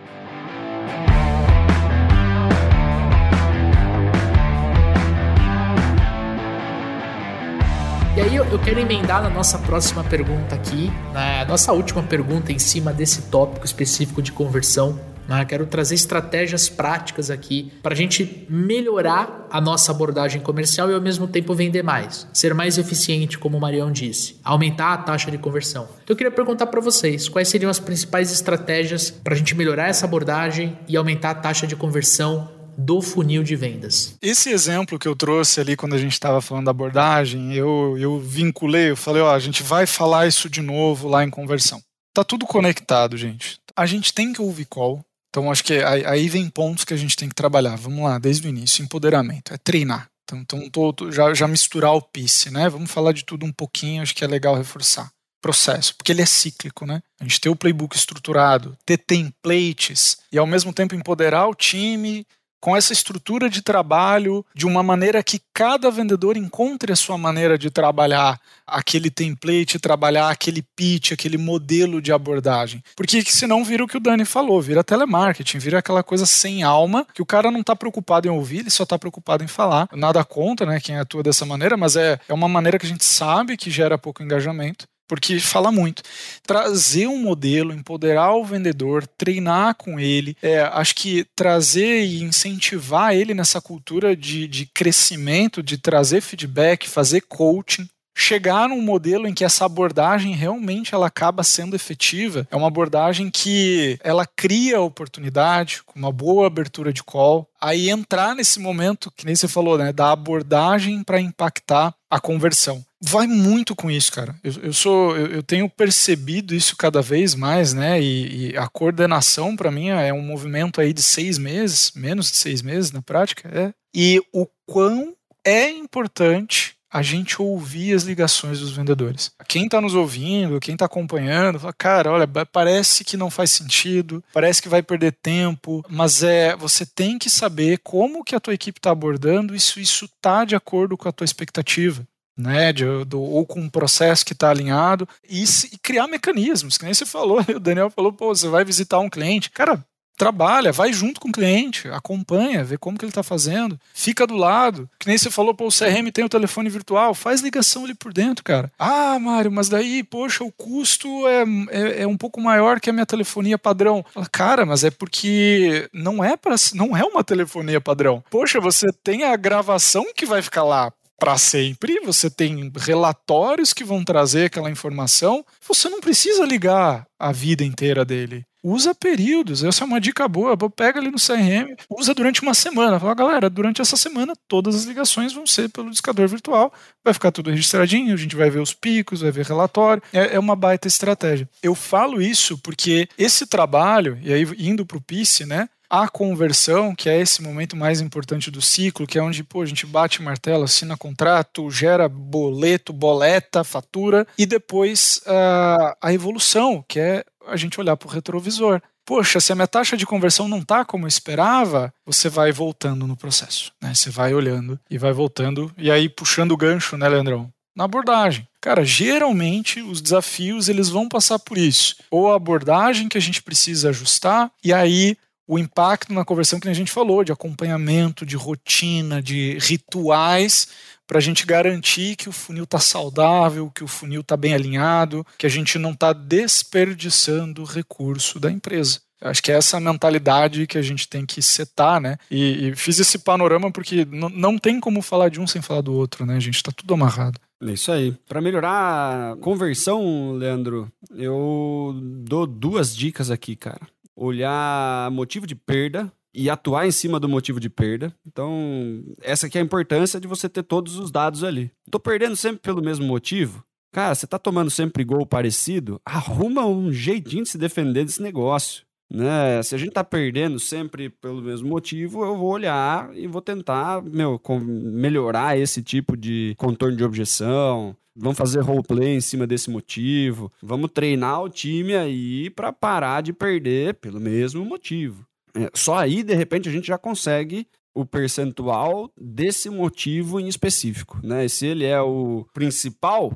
[8.19, 12.59] E aí eu quero emendar na nossa próxima pergunta aqui, na nossa última pergunta em
[12.59, 14.99] cima desse tópico específico de conversão,
[15.29, 15.45] né?
[15.45, 21.01] Quero trazer estratégias práticas aqui para a gente melhorar a nossa abordagem comercial e ao
[21.01, 25.37] mesmo tempo vender mais, ser mais eficiente, como o Marião disse, aumentar a taxa de
[25.37, 25.83] conversão.
[26.03, 29.87] Então eu queria perguntar para vocês quais seriam as principais estratégias para a gente melhorar
[29.87, 34.15] essa abordagem e aumentar a taxa de conversão do funil de vendas.
[34.21, 38.19] Esse exemplo que eu trouxe ali quando a gente estava falando da abordagem, eu, eu
[38.19, 41.81] vinculei, eu falei, ó, a gente vai falar isso de novo lá em conversão.
[42.13, 43.59] Tá tudo conectado, gente.
[43.75, 47.15] A gente tem que ouvir call, então, acho que aí vem pontos que a gente
[47.15, 47.75] tem que trabalhar.
[47.75, 48.83] Vamos lá, desde o início.
[48.83, 50.09] Empoderamento, é treinar.
[50.23, 52.69] Então, então tô, já, já misturar o PICE, né?
[52.69, 55.11] Vamos falar de tudo um pouquinho, acho que é legal reforçar.
[55.41, 57.01] Processo, porque ele é cíclico, né?
[57.19, 62.25] A gente ter o playbook estruturado, ter templates e ao mesmo tempo empoderar o time,
[62.59, 67.57] com essa estrutura de trabalho de uma maneira que cada vendedor encontre a sua maneira
[67.57, 72.83] de trabalhar aquele template, trabalhar aquele pitch, aquele modelo de abordagem.
[72.95, 77.05] Porque senão vira o que o Dani falou, vira telemarketing, vira aquela coisa sem alma,
[77.13, 79.87] que o cara não está preocupado em ouvir, ele só está preocupado em falar.
[79.93, 83.05] Nada contra, né, quem atua dessa maneira, mas é, é uma maneira que a gente
[83.05, 86.03] sabe que gera pouco engajamento porque fala muito.
[86.45, 93.15] Trazer um modelo, empoderar o vendedor, treinar com ele, é, acho que trazer e incentivar
[93.15, 99.33] ele nessa cultura de, de crescimento, de trazer feedback, fazer coaching, chegar num modelo em
[99.33, 102.45] que essa abordagem realmente ela acaba sendo efetiva.
[102.51, 107.47] É uma abordagem que ela cria oportunidade, com uma boa abertura de call.
[107.59, 112.83] Aí entrar nesse momento, que nem você falou, né, da abordagem para impactar a conversão.
[113.01, 114.35] Vai muito com isso, cara.
[114.43, 118.01] Eu, eu sou, eu, eu, tenho percebido isso cada vez mais, né?
[118.01, 122.37] E, e a coordenação para mim é um movimento aí de seis meses, menos de
[122.37, 123.73] seis meses na prática, é.
[123.95, 129.31] E o quão é importante a gente ouvir as ligações dos vendedores.
[129.47, 134.23] Quem está nos ouvindo, quem está acompanhando, fala, cara, olha, parece que não faz sentido,
[134.33, 138.55] parece que vai perder tempo, mas é você tem que saber como que a tua
[138.55, 142.07] equipe está abordando isso, isso está de acordo com a tua expectativa.
[142.39, 146.85] Né, de, do, ou com um processo que está alinhado e, e, criar mecanismos, que
[146.85, 149.83] nem você falou, o Daniel falou, pô, você vai visitar um cliente, cara,
[150.19, 154.35] trabalha, vai junto com o cliente, acompanha, vê como que ele está fazendo, fica do
[154.35, 154.89] lado.
[154.99, 158.11] Que nem você falou, pô, o CRM tem o telefone virtual, faz ligação ali por
[158.11, 158.69] dentro, cara.
[158.77, 162.93] Ah, Mário, mas daí, poxa, o custo é, é, é um pouco maior que a
[162.93, 164.05] minha telefonia padrão.
[164.29, 168.21] Cara, mas é porque não é para não é uma telefonia padrão.
[168.29, 173.83] Poxa, você tem a gravação que vai ficar lá para sempre, você tem relatórios que
[173.83, 179.63] vão trazer aquela informação, você não precisa ligar a vida inteira dele usa períodos.
[179.63, 180.57] Essa é uma dica boa.
[180.69, 182.99] Pega ali no CRM, usa durante uma semana.
[182.99, 186.73] Fala, galera, durante essa semana todas as ligações vão ser pelo discador virtual.
[187.03, 190.03] Vai ficar tudo registradinho, a gente vai ver os picos, vai ver relatório.
[190.13, 191.49] É, é uma baita estratégia.
[191.63, 195.69] Eu falo isso porque esse trabalho, e aí indo para o PICE, né?
[195.89, 199.65] A conversão, que é esse momento mais importante do ciclo, que é onde pô, a
[199.65, 206.99] gente bate martelo, assina contrato, gera boleto, boleta, fatura, e depois uh, a evolução, que
[206.99, 208.81] é a gente olhar para o retrovisor.
[209.03, 213.07] Poxa, se a minha taxa de conversão não está como eu esperava, você vai voltando
[213.07, 213.71] no processo.
[213.81, 213.91] Né?
[213.95, 217.51] Você vai olhando e vai voltando, e aí puxando o gancho, né, Leandrão?
[217.75, 218.47] Na abordagem.
[218.61, 221.95] Cara, geralmente os desafios eles vão passar por isso.
[222.11, 225.17] Ou a abordagem que a gente precisa ajustar, e aí
[225.49, 230.67] o impacto na conversão que a gente falou, de acompanhamento, de rotina, de rituais,
[231.07, 235.25] para a gente garantir que o funil está saudável, que o funil está bem alinhado,
[235.39, 239.01] que a gente não está desperdiçando o recurso da empresa.
[239.19, 242.17] Acho que é essa mentalidade que a gente tem que setar, né?
[242.29, 245.93] E, e fiz esse panorama porque não tem como falar de um sem falar do
[245.93, 246.35] outro, né?
[246.35, 247.39] A gente está tudo amarrado.
[247.61, 248.15] É isso aí.
[248.27, 253.81] Para melhorar a conversão, Leandro, eu dou duas dicas aqui, cara
[254.19, 258.13] olhar motivo de perda e atuar em cima do motivo de perda.
[258.27, 261.71] Então, essa aqui é a importância de você ter todos os dados ali.
[261.89, 263.63] Tô perdendo sempre pelo mesmo motivo?
[263.91, 265.99] Cara, você tá tomando sempre gol parecido?
[266.05, 268.83] Arruma um jeitinho de se defender desse negócio.
[269.11, 269.63] Né?
[269.63, 274.03] Se a gente tá perdendo sempre pelo mesmo motivo, eu vou olhar e vou tentar,
[274.03, 280.51] meu, melhorar esse tipo de contorno de objeção, Vamos fazer roleplay em cima desse motivo.
[280.61, 285.25] Vamos treinar o time aí para parar de perder pelo mesmo motivo.
[285.55, 287.65] É, só aí, de repente, a gente já consegue
[287.95, 291.45] o percentual desse motivo em específico, né?
[291.45, 293.33] E se ele é o principal,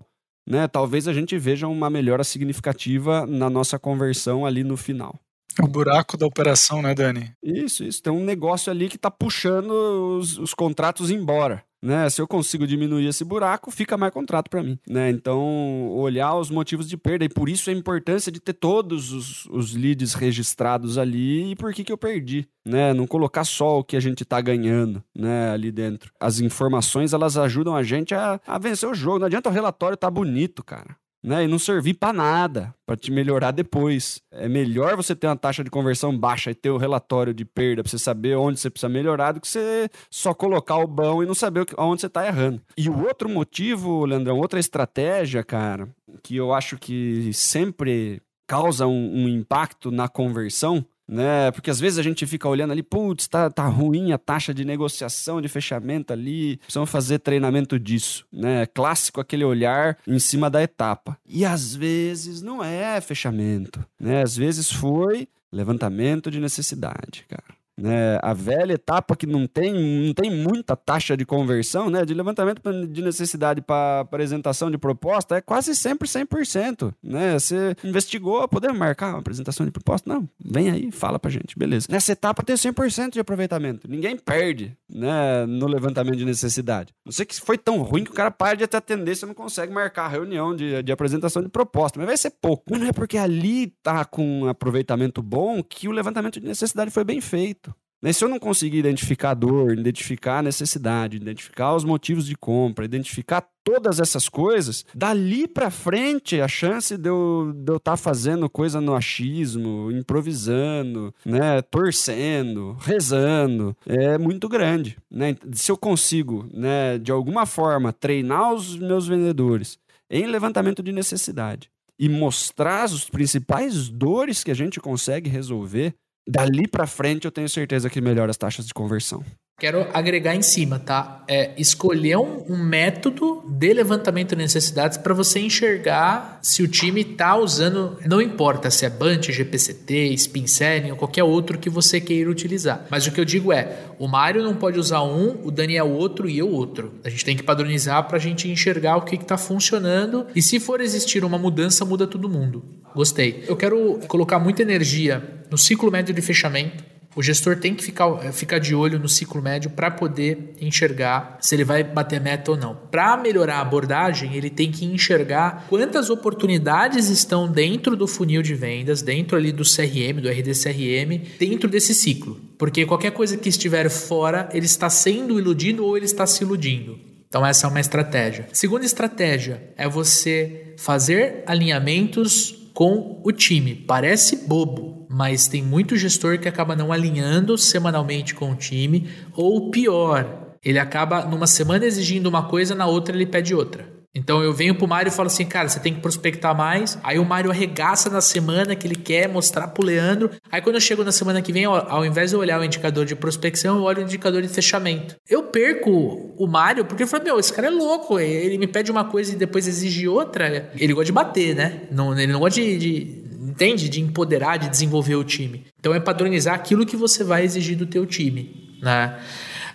[0.47, 0.67] né?
[0.67, 5.17] Talvez a gente veja uma melhora significativa na nossa conversão ali no final.
[5.61, 7.31] O buraco da operação, né, Dani?
[7.41, 8.01] Isso, isso.
[8.01, 9.71] Tem um negócio ali que está puxando
[10.17, 12.09] os, os contratos embora né?
[12.09, 15.09] Se eu consigo diminuir esse buraco, fica mais contrato para mim, né?
[15.09, 19.45] Então, olhar os motivos de perda e por isso a importância de ter todos os,
[19.47, 22.93] os leads registrados ali e por que que eu perdi, né?
[22.93, 26.13] Não colocar só o que a gente tá ganhando, né, ali dentro.
[26.17, 29.19] As informações, elas ajudam a gente a, a vencer o jogo.
[29.19, 31.45] Não adianta o relatório tá bonito, cara né?
[31.45, 34.21] E não servir para nada, para te melhorar depois.
[34.31, 37.81] É melhor você ter uma taxa de conversão baixa e ter o relatório de perda
[37.81, 41.25] para você saber onde você precisa melhorar do que você só colocar o bom e
[41.25, 42.61] não saber onde você tá errando.
[42.77, 45.87] E o outro motivo, Leandrão, outra estratégia, cara,
[46.21, 51.51] que eu acho que sempre causa um, um impacto na conversão né?
[51.51, 54.65] Porque às vezes a gente fica olhando ali, putz, tá, tá ruim a taxa de
[54.65, 58.65] negociação, de fechamento ali, precisamos fazer treinamento disso, né?
[58.67, 61.17] Clássico aquele olhar em cima da etapa.
[61.25, 64.21] E às vezes não é fechamento, né?
[64.21, 67.62] Às vezes foi levantamento de necessidade, cara.
[67.77, 69.73] Né, a velha etapa que não tem,
[70.05, 75.37] não tem muita taxa de conversão, né, de levantamento de necessidade para apresentação de proposta,
[75.37, 80.11] é quase sempre 100%, né, você investigou, podemos marcar uma apresentação de proposta?
[80.11, 81.87] Não, vem aí, fala pra gente, beleza.
[81.89, 86.93] Nessa etapa tem 100% de aproveitamento, ninguém perde, né, no levantamento de necessidade.
[87.05, 89.33] Não sei que foi tão ruim que o cara para de te atender, você não
[89.33, 92.77] consegue marcar a reunião de, de apresentação de proposta, mas vai ser pouco.
[92.77, 97.03] Não é porque ali tá com um aproveitamento bom que o levantamento de necessidade foi
[97.03, 97.72] bem feito.
[98.03, 98.11] Né?
[98.11, 102.83] Se eu não conseguir identificar a dor, identificar a necessidade, identificar os motivos de compra,
[102.83, 107.95] identificar todas essas coisas, dali para frente a chance de eu estar de eu tá
[107.95, 114.97] fazendo coisa no achismo, improvisando, né, torcendo, rezando, é muito grande.
[115.09, 115.37] Né?
[115.53, 119.79] Se eu consigo, né, de alguma forma, treinar os meus vendedores
[120.11, 125.95] em levantamento de necessidade e mostrar os principais dores que a gente consegue resolver,
[126.27, 129.23] dali para frente eu tenho certeza que melhora as taxas de conversão.
[129.59, 131.23] Quero agregar em cima, tá?
[131.27, 137.01] É escolher um, um método de levantamento de necessidades para você enxergar se o time
[137.01, 142.01] está usando, não importa se é Bunch, GPCT, Spin Selling ou qualquer outro que você
[142.01, 142.87] queira utilizar.
[142.89, 146.27] Mas o que eu digo é, o Mário não pode usar um, o Daniel outro
[146.27, 146.99] e eu outro.
[147.03, 150.59] A gente tem que padronizar para a gente enxergar o que está funcionando e se
[150.59, 152.65] for existir uma mudança, muda todo mundo.
[152.93, 153.45] Gostei.
[153.47, 158.25] Eu quero colocar muita energia no ciclo médio de fechamento o gestor tem que ficar,
[158.25, 162.51] eh, ficar de olho no ciclo médio para poder enxergar se ele vai bater meta
[162.51, 162.75] ou não.
[162.75, 168.55] Para melhorar a abordagem, ele tem que enxergar quantas oportunidades estão dentro do funil de
[168.55, 172.39] vendas, dentro ali do CRM, do RDCRM, dentro desse ciclo.
[172.57, 176.99] Porque qualquer coisa que estiver fora, ele está sendo iludido ou ele está se iludindo.
[177.27, 178.47] Então, essa é uma estratégia.
[178.53, 183.75] Segunda estratégia é você fazer alinhamentos com o time.
[183.75, 189.69] Parece bobo, mas tem muito gestor que acaba não alinhando semanalmente com o time, ou
[189.69, 193.92] pior, ele acaba numa semana exigindo uma coisa, na outra ele pede outra.
[194.15, 196.99] Então eu venho pro Mário e falo assim, cara, você tem que prospectar mais.
[197.01, 200.29] Aí o Mário arregaça na semana que ele quer mostrar pro Leandro.
[200.51, 203.05] Aí quando eu chego na semana que vem, ao invés de eu olhar o indicador
[203.05, 205.15] de prospecção, eu olho o indicador de fechamento.
[205.27, 208.19] Eu perco o Mário porque eu falo, meu, esse cara é louco.
[208.19, 210.71] Ele me pede uma coisa e depois exige outra.
[210.77, 211.81] Ele gosta de bater, né?
[211.91, 213.89] Não, ele não gosta de, de entende?
[213.89, 215.65] De empoderar, de desenvolver o time.
[215.79, 219.17] Então é padronizar aquilo que você vai exigir do teu time, né?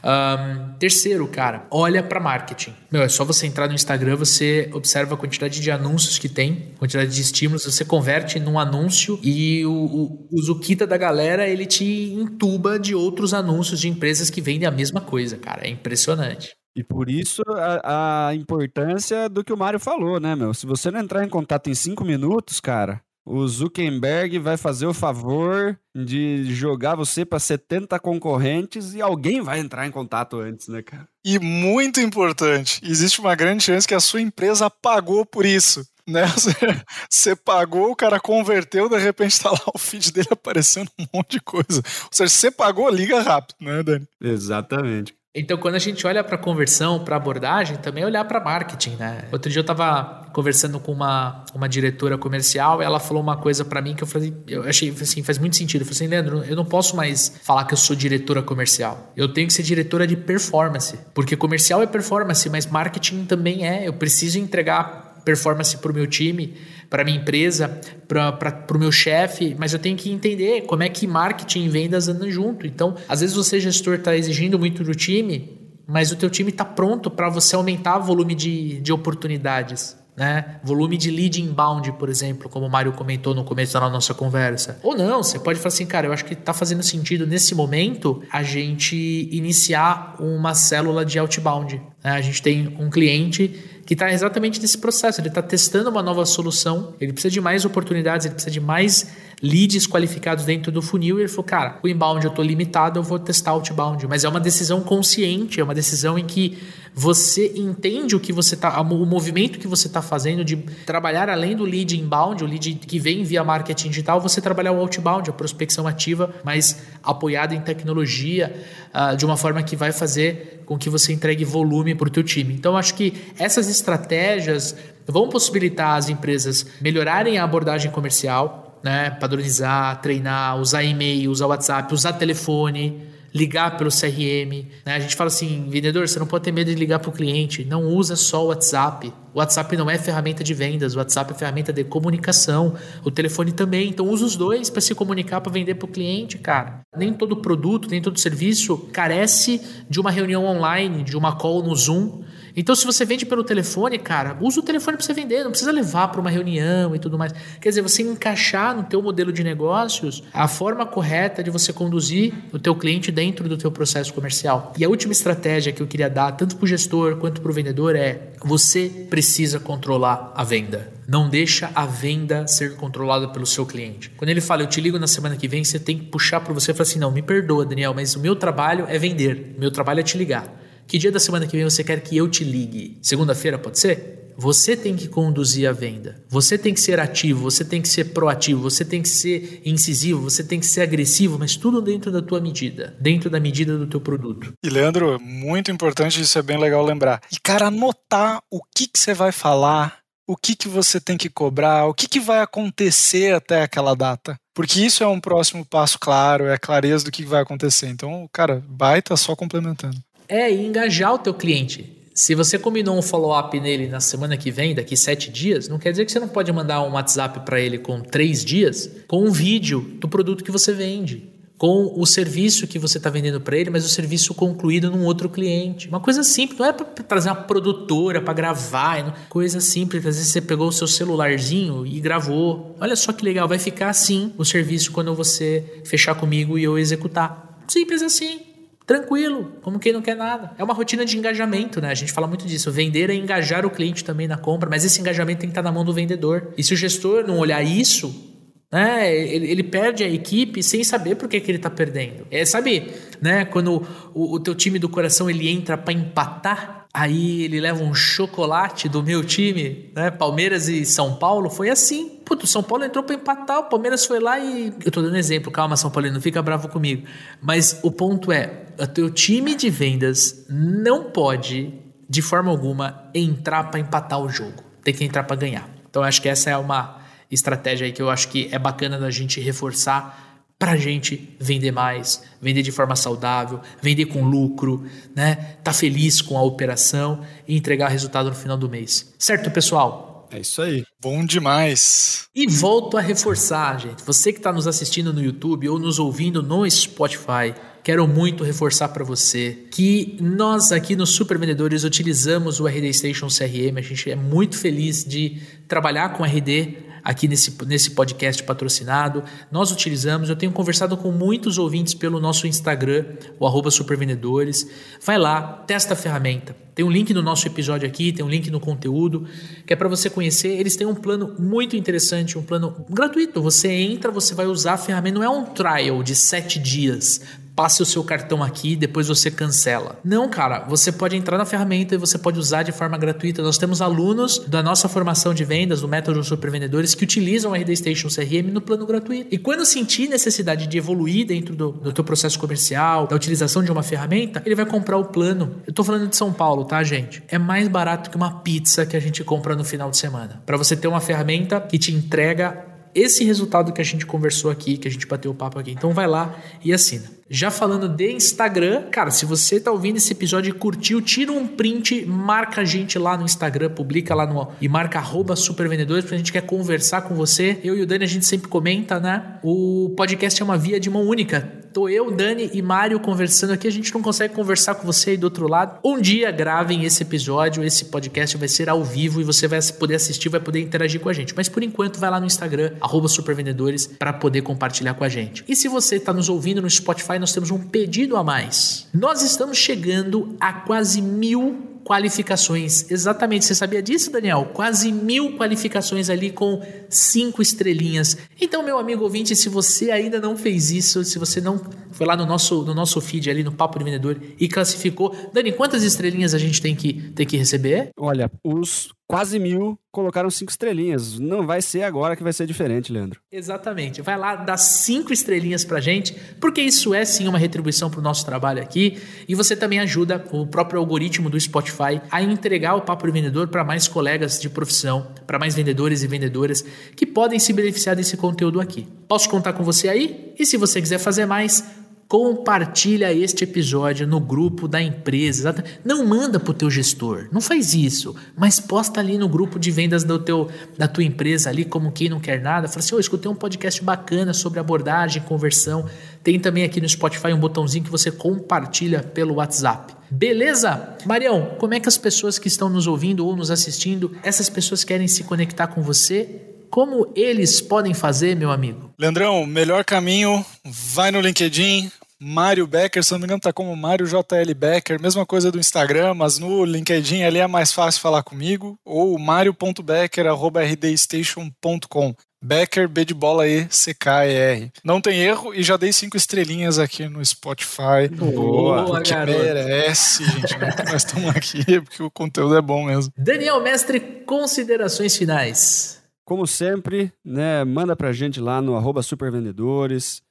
[0.05, 2.75] Um, terceiro, cara, olha para marketing.
[2.91, 6.73] Meu, é só você entrar no Instagram, você observa a quantidade de anúncios que tem,
[6.79, 11.67] quantidade de estímulos, você converte num anúncio e o, o, o Zuquita da galera, ele
[11.67, 15.67] te entuba de outros anúncios de empresas que vendem a mesma coisa, cara.
[15.67, 16.57] É impressionante.
[16.77, 20.55] E por isso a, a importância do que o Mário falou, né, meu?
[20.55, 24.95] Se você não entrar em contato em cinco minutos, cara, o Zuckerberg vai fazer o
[24.95, 30.81] favor de jogar você para 70 concorrentes e alguém vai entrar em contato antes, né,
[30.81, 31.07] cara?
[31.23, 35.87] E muito importante, existe uma grande chance que a sua empresa pagou por isso.
[36.07, 36.25] Né?
[37.11, 41.33] Você pagou, o cara converteu, de repente tá lá o feed dele aparecendo um monte
[41.33, 41.83] de coisa.
[42.05, 44.09] Ou seja, você pagou, liga rápido, né, Dani?
[44.19, 45.15] Exatamente.
[45.39, 49.25] Então, quando a gente olha para conversão, para abordagem, também é olhar para marketing, né?
[49.33, 53.81] Outro dia eu estava conversando com uma, uma diretora comercial ela falou uma coisa para
[53.81, 55.83] mim que eu falei, eu achei assim, faz muito sentido.
[55.83, 59.13] Eu falei assim, Leandro, eu não posso mais falar que eu sou diretora comercial.
[59.17, 63.87] Eu tenho que ser diretora de performance, porque comercial é performance, mas marketing também é.
[63.87, 66.57] Eu preciso entregar performance para o meu time
[66.91, 71.07] para minha empresa, para o meu chefe, mas eu tenho que entender como é que
[71.07, 72.67] marketing e vendas andam junto.
[72.67, 76.65] Então, às vezes você, gestor, está exigindo muito do time, mas o teu time está
[76.65, 79.97] pronto para você aumentar o volume de, de oportunidades.
[80.19, 80.59] Né?
[80.65, 84.81] Volume de lead inbound, por exemplo, como o Mário comentou no começo da nossa conversa.
[84.83, 88.21] Ou não, você pode falar assim, cara, eu acho que está fazendo sentido nesse momento
[88.33, 88.97] a gente
[89.31, 91.81] iniciar uma célula de outbound.
[92.03, 92.11] Né?
[92.11, 95.19] A gente tem um cliente que está exatamente nesse processo.
[95.19, 99.11] Ele está testando uma nova solução, ele precisa de mais oportunidades, ele precisa de mais
[99.43, 101.19] leads qualificados dentro do funil.
[101.19, 104.07] E ele falou, cara, o inbound eu estou limitado, eu vou testar outbound.
[104.07, 106.59] Mas é uma decisão consciente, é uma decisão em que
[106.95, 111.55] você entende o que você tá, o movimento que você está fazendo de trabalhar além
[111.55, 115.33] do lead inbound, o lead que vem via marketing digital, você trabalhar o outbound, a
[115.33, 118.53] prospecção ativa, mas apoiada em tecnologia,
[118.93, 122.25] uh, de uma forma que vai fazer com que você entregue volume para o teu
[122.25, 122.53] time.
[122.53, 124.75] Então, acho que essas estratégias
[125.07, 131.93] vão possibilitar as empresas melhorarem a abordagem comercial, né, padronizar, treinar, usar e-mail, usar WhatsApp,
[131.93, 134.67] usar telefone, ligar pelo CRM.
[134.85, 134.95] Né?
[134.95, 137.65] A gente fala assim, vendedor, você não pode ter medo de ligar para o cliente.
[137.65, 139.13] Não usa só o WhatsApp.
[139.35, 142.75] O WhatsApp não é ferramenta de vendas, o WhatsApp é ferramenta de comunicação.
[143.05, 143.89] O telefone também.
[143.89, 146.81] Então usa os dois para se comunicar, para vender para o cliente, cara.
[146.97, 151.75] Nem todo produto, nem todo serviço carece de uma reunião online, de uma call no
[151.75, 152.23] Zoom.
[152.57, 155.73] Então, se você vende pelo telefone, cara, usa o telefone para você vender, não precisa
[155.73, 157.33] levar para uma reunião e tudo mais.
[157.61, 162.35] Quer dizer, você encaixar no teu modelo de negócios a forma correta de você conduzir
[162.53, 164.73] o teu cliente dentro do teu processo comercial.
[164.77, 167.55] E a última estratégia que eu queria dar, tanto para o gestor quanto para o
[167.55, 170.93] vendedor, é você precisa controlar a venda.
[171.07, 174.11] Não deixa a venda ser controlada pelo seu cliente.
[174.17, 176.53] Quando ele fala, eu te ligo na semana que vem, você tem que puxar para
[176.53, 179.61] você e falar assim, não, me perdoa, Daniel, mas o meu trabalho é vender, o
[179.61, 180.47] meu trabalho é te ligar.
[180.89, 182.99] Que dia da semana que vem você quer que eu te ligue?
[183.03, 184.33] Segunda-feira pode ser?
[184.39, 186.25] Você tem que conduzir a venda.
[186.31, 190.23] Você tem que ser ativo, você tem que ser proativo, você tem que ser incisivo,
[190.23, 193.87] você tem que ser agressivo, mas tudo dentro da tua medida, dentro da medida do
[193.87, 194.55] teu produto.
[194.65, 197.21] E Leandro, muito importante, isso é bem legal lembrar.
[197.31, 201.29] E cara, anotar o que, que você vai falar, o que, que você tem que
[201.29, 204.39] cobrar, o que, que vai acontecer até aquela data.
[204.55, 207.89] Porque isso é um próximo passo claro, é a clareza do que vai acontecer.
[207.89, 209.97] Então, cara, baita só complementando.
[210.29, 211.99] É engajar o teu cliente.
[212.19, 215.93] Se você combinou um follow-up nele na semana que vem, daqui sete dias, não quer
[215.93, 219.31] dizer que você não pode mandar um WhatsApp para ele com três dias, com um
[219.31, 223.71] vídeo do produto que você vende, com o serviço que você está vendendo para ele,
[223.71, 225.87] mas o serviço concluído num outro cliente.
[225.87, 229.15] Uma coisa simples, não é para trazer uma produtora para gravar, não.
[229.29, 230.05] coisa simples.
[230.05, 232.77] Às vezes você pegou o seu celularzinho e gravou.
[232.81, 236.77] Olha só que legal, vai ficar assim o serviço quando você fechar comigo e eu
[236.77, 237.63] executar.
[237.69, 238.48] Simples assim
[238.89, 240.53] tranquilo, como quem não quer nada.
[240.57, 241.91] É uma rotina de engajamento, né?
[241.91, 242.73] A gente fala muito disso.
[242.73, 245.71] Vender é engajar o cliente também na compra, mas esse engajamento tem que estar na
[245.71, 246.55] mão do vendedor.
[246.57, 248.35] E se o gestor não olhar isso,
[248.73, 252.27] né, ele, ele perde a equipe sem saber por que, que ele está perdendo.
[252.31, 257.43] É, sabe, né, quando o, o teu time do coração ele entra para empatar, aí
[257.43, 262.21] ele leva um chocolate do meu time, né, Palmeiras e São Paulo, foi assim.
[262.25, 264.73] Puto, São Paulo entrou para empatar, o Palmeiras foi lá e.
[264.85, 267.07] Eu tô dando exemplo, calma, São Paulo, não fica bravo comigo.
[267.41, 271.73] Mas o ponto é: o teu time de vendas não pode,
[272.09, 274.63] de forma alguma, entrar para empatar o jogo.
[274.83, 275.69] Tem que entrar para ganhar.
[275.89, 276.99] Então, acho que essa é uma
[277.31, 280.28] estratégia aí que eu acho que é bacana da gente reforçar
[280.59, 284.85] para a gente vender mais, vender de forma saudável, vender com lucro,
[285.15, 285.57] né?
[285.63, 289.15] Tá feliz com a operação e entregar resultado no final do mês.
[289.19, 290.09] Certo, pessoal?
[290.31, 290.85] É isso aí.
[291.01, 292.29] Bom demais.
[292.35, 294.03] E volto a reforçar, gente.
[294.05, 298.89] Você que está nos assistindo no YouTube ou nos ouvindo no Spotify, quero muito reforçar
[298.89, 303.79] para você que nós aqui no Super Vendedores utilizamos o RD Station CRM.
[303.79, 309.23] A gente é muito feliz de trabalhar com RD aqui nesse, nesse podcast patrocinado.
[309.51, 313.05] Nós utilizamos, eu tenho conversado com muitos ouvintes pelo nosso Instagram,
[313.39, 314.69] o arroba supervendedores.
[315.05, 316.57] Vai lá, testa a ferramenta.
[316.75, 319.27] Tem um link no nosso episódio aqui, tem um link no conteúdo,
[319.67, 320.51] que é para você conhecer.
[320.51, 323.43] Eles têm um plano muito interessante, um plano gratuito.
[323.43, 327.21] Você entra, você vai usar a ferramenta, não é um trial de sete dias
[327.59, 329.99] passe o seu cartão aqui, depois você cancela.
[330.05, 333.43] Não, cara, você pode entrar na ferramenta e você pode usar de forma gratuita.
[333.43, 337.55] Nós temos alunos da nossa formação de vendas, do método Super Vendedores, que utilizam o
[337.57, 339.27] RD Station CRM no plano gratuito.
[339.35, 343.73] E quando sentir necessidade de evoluir dentro do, do teu processo comercial, da utilização de
[343.73, 345.57] uma ferramenta, ele vai comprar o plano.
[345.67, 347.25] Eu tô falando de São Paulo, tá, gente?
[347.27, 350.41] É mais barato que uma pizza que a gente compra no final de semana.
[350.47, 354.77] Para você ter uma ferramenta que te entrega esse resultado que a gente conversou aqui,
[354.77, 355.73] que a gente bateu o papo aqui.
[355.73, 357.18] Então vai lá e assina.
[357.31, 361.47] Já falando de Instagram, cara, se você tá ouvindo esse episódio e curtiu, tira um
[361.47, 366.15] print, marca a gente lá no Instagram, publica lá no e marca arroba supervendedores, porque
[366.15, 367.61] a gente quer conversar com você.
[367.63, 369.39] Eu e o Dani, a gente sempre comenta, né?
[369.43, 371.59] O podcast é uma via de mão única.
[371.73, 375.17] Tô eu, Dani e Mário conversando aqui, a gente não consegue conversar com você aí
[375.19, 375.79] do outro lado.
[375.85, 379.97] Um dia gravem esse episódio, esse podcast vai ser ao vivo e você vai poder
[379.97, 381.35] assistir, vai poder interagir com a gente.
[381.37, 385.45] Mas por enquanto, vai lá no Instagram, arroba supervendedores, para poder compartilhar com a gente.
[385.47, 388.87] E se você tá nos ouvindo no Spotify, nós temos um pedido a mais.
[388.93, 392.91] Nós estamos chegando a quase mil qualificações.
[392.91, 394.51] Exatamente, você sabia disso, Daniel?
[394.53, 396.61] Quase mil qualificações ali com
[396.91, 398.19] cinco estrelinhas.
[398.39, 401.59] Então, meu amigo ouvinte, se você ainda não fez isso, se você não
[401.91, 405.51] foi lá no nosso, no nosso feed ali no Papo de Vendedor e classificou, Dani,
[405.51, 407.89] quantas estrelinhas a gente tem que, tem que receber?
[407.99, 411.19] Olha, os quase mil colocaram cinco estrelinhas.
[411.19, 413.21] Não vai ser agora que vai ser diferente, Leandro.
[413.33, 414.03] Exatamente.
[414.03, 418.25] Vai lá, dá cinco estrelinhas pra gente, porque isso é sim uma retribuição pro nosso
[418.25, 418.99] trabalho aqui.
[419.27, 421.78] E você também ajuda o próprio algoritmo do Spotify
[422.11, 426.07] a entregar o Papo de Vendedor para mais colegas de profissão, para mais vendedores e
[426.07, 426.65] vendedoras
[426.97, 428.87] que podem se beneficiar desse conteúdo aqui.
[429.07, 430.35] Posso contar com você aí?
[430.39, 431.65] E se você quiser fazer mais,
[432.09, 435.55] compartilha este episódio no grupo da empresa.
[435.85, 440.05] Não manda pro teu gestor, não faz isso, mas posta ali no grupo de vendas
[440.05, 442.67] do teu, da tua empresa ali como quem não quer nada.
[442.67, 445.85] Fala assim, oh, escutei um podcast bacana sobre abordagem, conversão.
[446.25, 449.98] Tem também aqui no Spotify um botãozinho que você compartilha pelo WhatsApp.
[450.11, 450.97] Beleza?
[451.05, 454.85] Marião, como é que as pessoas que estão nos ouvindo ou nos assistindo, essas pessoas
[454.85, 456.43] querem se conectar com você?
[456.71, 458.91] Como eles podem fazer, meu amigo?
[458.99, 461.91] Leandrão, melhor caminho, vai no LinkedIn,
[462.21, 466.15] Mário Becker, se não me engano, tá como Mário JL Becker, mesma coisa do Instagram,
[466.15, 472.15] mas no LinkedIn ali é mais fácil falar comigo, ou mario.becker.rdstation.com.
[472.43, 474.73] Becker, B de bola E, C, K, E, R.
[474.85, 478.09] Não tem erro e já dei cinco estrelinhas aqui no Spotify.
[478.13, 479.39] Boa, porque garoto.
[479.39, 480.55] merece, gente.
[480.55, 483.13] É que nós estamos aqui porque o conteúdo é bom mesmo.
[483.17, 486.01] Daniel Mestre, considerações finais.
[486.25, 490.23] Como sempre, né, manda pra gente lá no arroba supervendedores.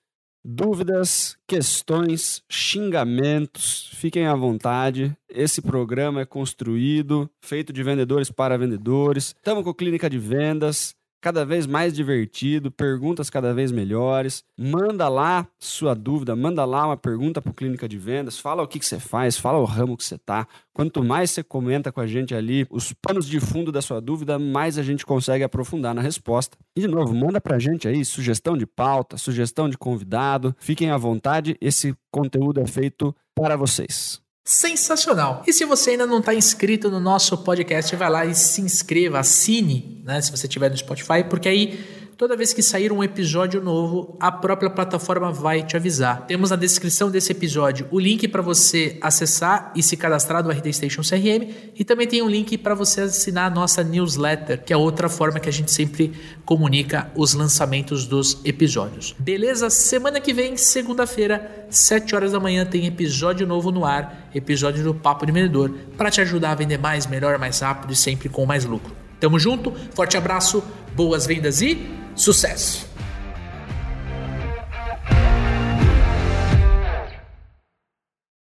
[0.45, 5.13] Dúvidas, questões, xingamentos, fiquem à vontade.
[5.29, 9.35] Esse programa é construído, feito de vendedores para vendedores.
[9.35, 14.43] Estamos com clínica de vendas cada vez mais divertido, perguntas cada vez melhores.
[14.57, 18.79] Manda lá sua dúvida, manda lá uma pergunta para Clínica de Vendas, fala o que,
[18.79, 20.47] que você faz, fala o ramo que você tá.
[20.73, 24.37] Quanto mais você comenta com a gente ali os panos de fundo da sua dúvida,
[24.37, 26.57] mais a gente consegue aprofundar na resposta.
[26.75, 30.55] E de novo, manda pra gente aí sugestão de pauta, sugestão de convidado.
[30.59, 34.21] Fiquem à vontade, esse conteúdo é feito para vocês.
[34.47, 35.43] Sensacional!
[35.45, 39.19] E se você ainda não está inscrito no nosso podcast, vai lá e se inscreva,
[39.19, 40.21] assine, né?
[40.21, 44.31] Se você estiver no Spotify, porque aí toda vez que sair um episódio novo, a
[44.31, 46.25] própria plataforma vai te avisar.
[46.25, 50.73] Temos na descrição desse episódio o link para você acessar e se cadastrar do RD
[50.73, 54.77] Station CRM e também tem um link para você assinar a nossa newsletter, que é
[54.77, 56.11] outra forma que a gente sempre
[56.43, 59.15] comunica os lançamentos dos episódios.
[59.19, 59.69] Beleza?
[59.69, 64.95] Semana que vem, segunda-feira, 7 horas da manhã, tem episódio novo no ar, episódio do
[64.95, 68.43] Papo de Vendedor, para te ajudar a vender mais, melhor, mais rápido e sempre com
[68.45, 69.06] mais lucro.
[69.19, 70.63] Tamo junto, forte abraço,
[70.95, 72.86] boas vendas e sucesso!